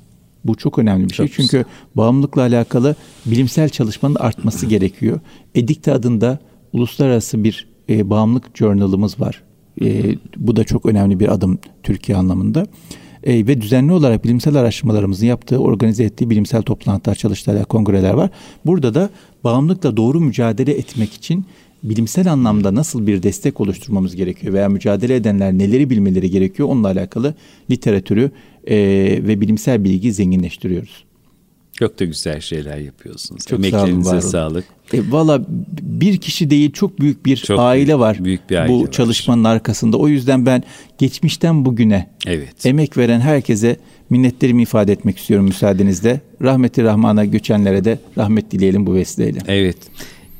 [0.44, 1.26] Bu çok önemli bir şey.
[1.28, 1.64] Çok Çünkü
[1.94, 5.20] bağımlılıkla alakalı bilimsel çalışmanın artması gerekiyor.
[5.54, 6.38] Edikte adında
[6.72, 9.42] uluslararası bir e, bağımlılık journalımız var.
[9.82, 12.66] E, bu da çok önemli bir adım Türkiye anlamında.
[13.24, 18.30] E, ve düzenli olarak bilimsel araştırmalarımızın yaptığı, organize ettiği bilimsel toplantılar, çalıştaylar, kongreler var.
[18.66, 19.10] Burada da
[19.44, 21.44] bağımlılıkla doğru mücadele etmek için
[21.82, 27.34] bilimsel anlamda nasıl bir destek oluşturmamız gerekiyor veya mücadele edenler neleri bilmeleri gerekiyor onunla alakalı
[27.70, 28.30] literatürü
[28.66, 28.76] e,
[29.26, 31.04] ve bilimsel bilgi zenginleştiriyoruz.
[31.82, 33.46] Çok da güzel şeyler yapıyorsunuz.
[33.46, 34.28] Çok sağ Emeklerinize var olun.
[34.28, 34.64] sağlık.
[34.92, 35.44] E, Valla
[35.82, 38.24] bir kişi değil çok büyük bir çok aile büyük, var.
[38.24, 38.90] Büyük bir aile bu var.
[38.90, 39.96] çalışmanın arkasında.
[39.96, 40.62] O yüzden ben
[40.98, 42.66] geçmişten bugüne evet.
[42.66, 43.76] emek veren herkese
[44.10, 46.20] minnetlerimi ifade etmek istiyorum müsaadenizle.
[46.42, 49.38] Rahmeti Rahman'a göçenlere de rahmet dileyelim bu vesileyle.
[49.46, 49.76] Evet.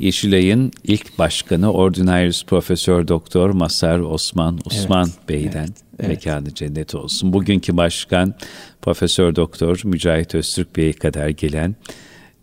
[0.03, 6.09] Yeşilay'ın ilk başkanı Ordinarius Profesör Doktor Masar Osman Osman evet, Bey'den evet, evet.
[6.09, 7.33] mekanı cennet olsun.
[7.33, 8.35] Bugünkü başkan
[8.83, 11.77] Profesör Doktor Mücahit Öztürk Bey'e kadar gelen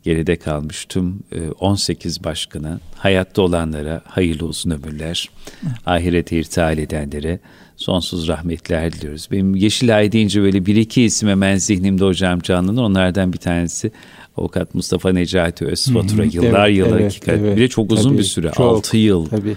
[0.04, 1.24] geride kalmış tüm
[1.60, 5.30] 18 e, başkana, hayatta olanlara hayırlı uzun ömürler,
[5.86, 7.40] ahirete irtihal edenlere
[7.76, 9.28] sonsuz rahmetler diliyoruz.
[9.32, 12.82] Benim Yeşilay deyince böyle bir iki isim hemen zihnimde hocam canlanır.
[12.82, 13.92] Onlardan bir tanesi
[14.40, 17.44] Avukat Mustafa Necati Özfatura yıllar evet, yıllar evet, hakikaten.
[17.44, 18.52] Evet, bir de çok uzun bir süre.
[18.56, 19.56] Çok, 6 yıl tabii.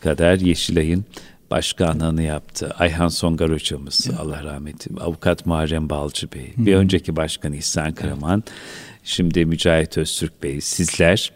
[0.00, 1.04] kadar Yeşilay'ın
[1.50, 2.74] başkanlığını yaptı.
[2.78, 4.18] Ayhan Songar hocamız ya.
[4.18, 4.96] Allah rahmet eylesin.
[4.96, 6.52] Avukat Muharrem Balcı Bey.
[6.56, 6.66] Hı.
[6.66, 8.42] Bir önceki başkan İhsan Karaman.
[8.46, 8.54] Evet.
[9.04, 10.60] Şimdi Mücahit Öztürk Bey.
[10.60, 11.32] Sizler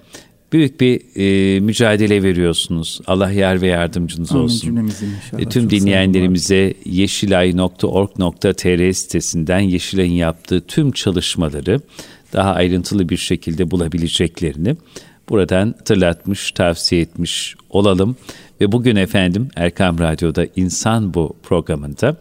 [0.52, 3.00] büyük bir e, mücadele veriyorsunuz.
[3.06, 4.90] Allah yar ve yardımcınız Amin olsun.
[5.38, 11.80] E, tüm dinleyenlerimize yeşilay.org.tr sitesinden Yeşilay'ın yaptığı tüm çalışmaları
[12.32, 14.76] daha ayrıntılı bir şekilde bulabileceklerini
[15.28, 18.16] buradan hatırlatmış, tavsiye etmiş olalım.
[18.60, 22.16] Ve bugün efendim Erkam Radyo'da İnsan Bu programında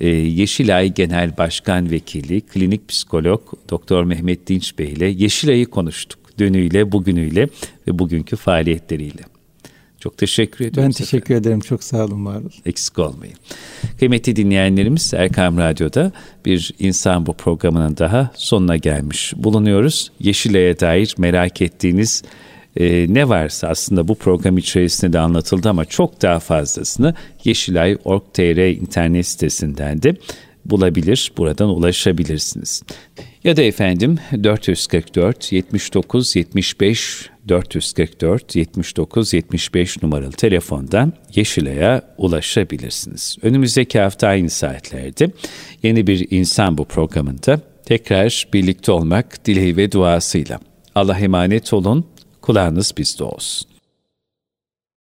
[0.00, 3.40] e, Yeşilay Genel Başkan Vekili, klinik psikolog
[3.70, 6.18] Doktor Mehmet Dinç Bey ile Yeşilay'ı konuştuk.
[6.38, 7.48] Dünüyle, bugünüyle
[7.88, 9.35] ve bugünkü faaliyetleriyle.
[10.06, 10.88] Çok teşekkür ediyorum.
[10.88, 11.42] Ben teşekkür efendim.
[11.42, 11.60] ederim.
[11.60, 12.52] Çok sağ olun, var olun.
[12.66, 13.34] Eksik olmayın.
[13.98, 16.12] Kıymetli dinleyenlerimiz Erkam Radyo'da
[16.44, 20.12] bir insan bu programının daha sonuna gelmiş bulunuyoruz.
[20.20, 22.22] Yeşilay'a dair merak ettiğiniz
[22.76, 29.26] e, ne varsa aslında bu program içerisinde de anlatıldı ama çok daha fazlasını Yeşilay.org.tr internet
[29.26, 30.16] sitesinden de
[30.70, 32.82] bulabilir, buradan ulaşabilirsiniz.
[33.44, 43.36] Ya da efendim 444 79 75 444 79 75 numaralı telefondan Yeşilay'a ulaşabilirsiniz.
[43.42, 45.30] Önümüzdeki hafta aynı saatlerde
[45.82, 50.60] yeni bir insan bu programında tekrar birlikte olmak dileği ve duasıyla.
[50.94, 52.04] Allah emanet olun,
[52.42, 53.75] kulağınız bizde olsun.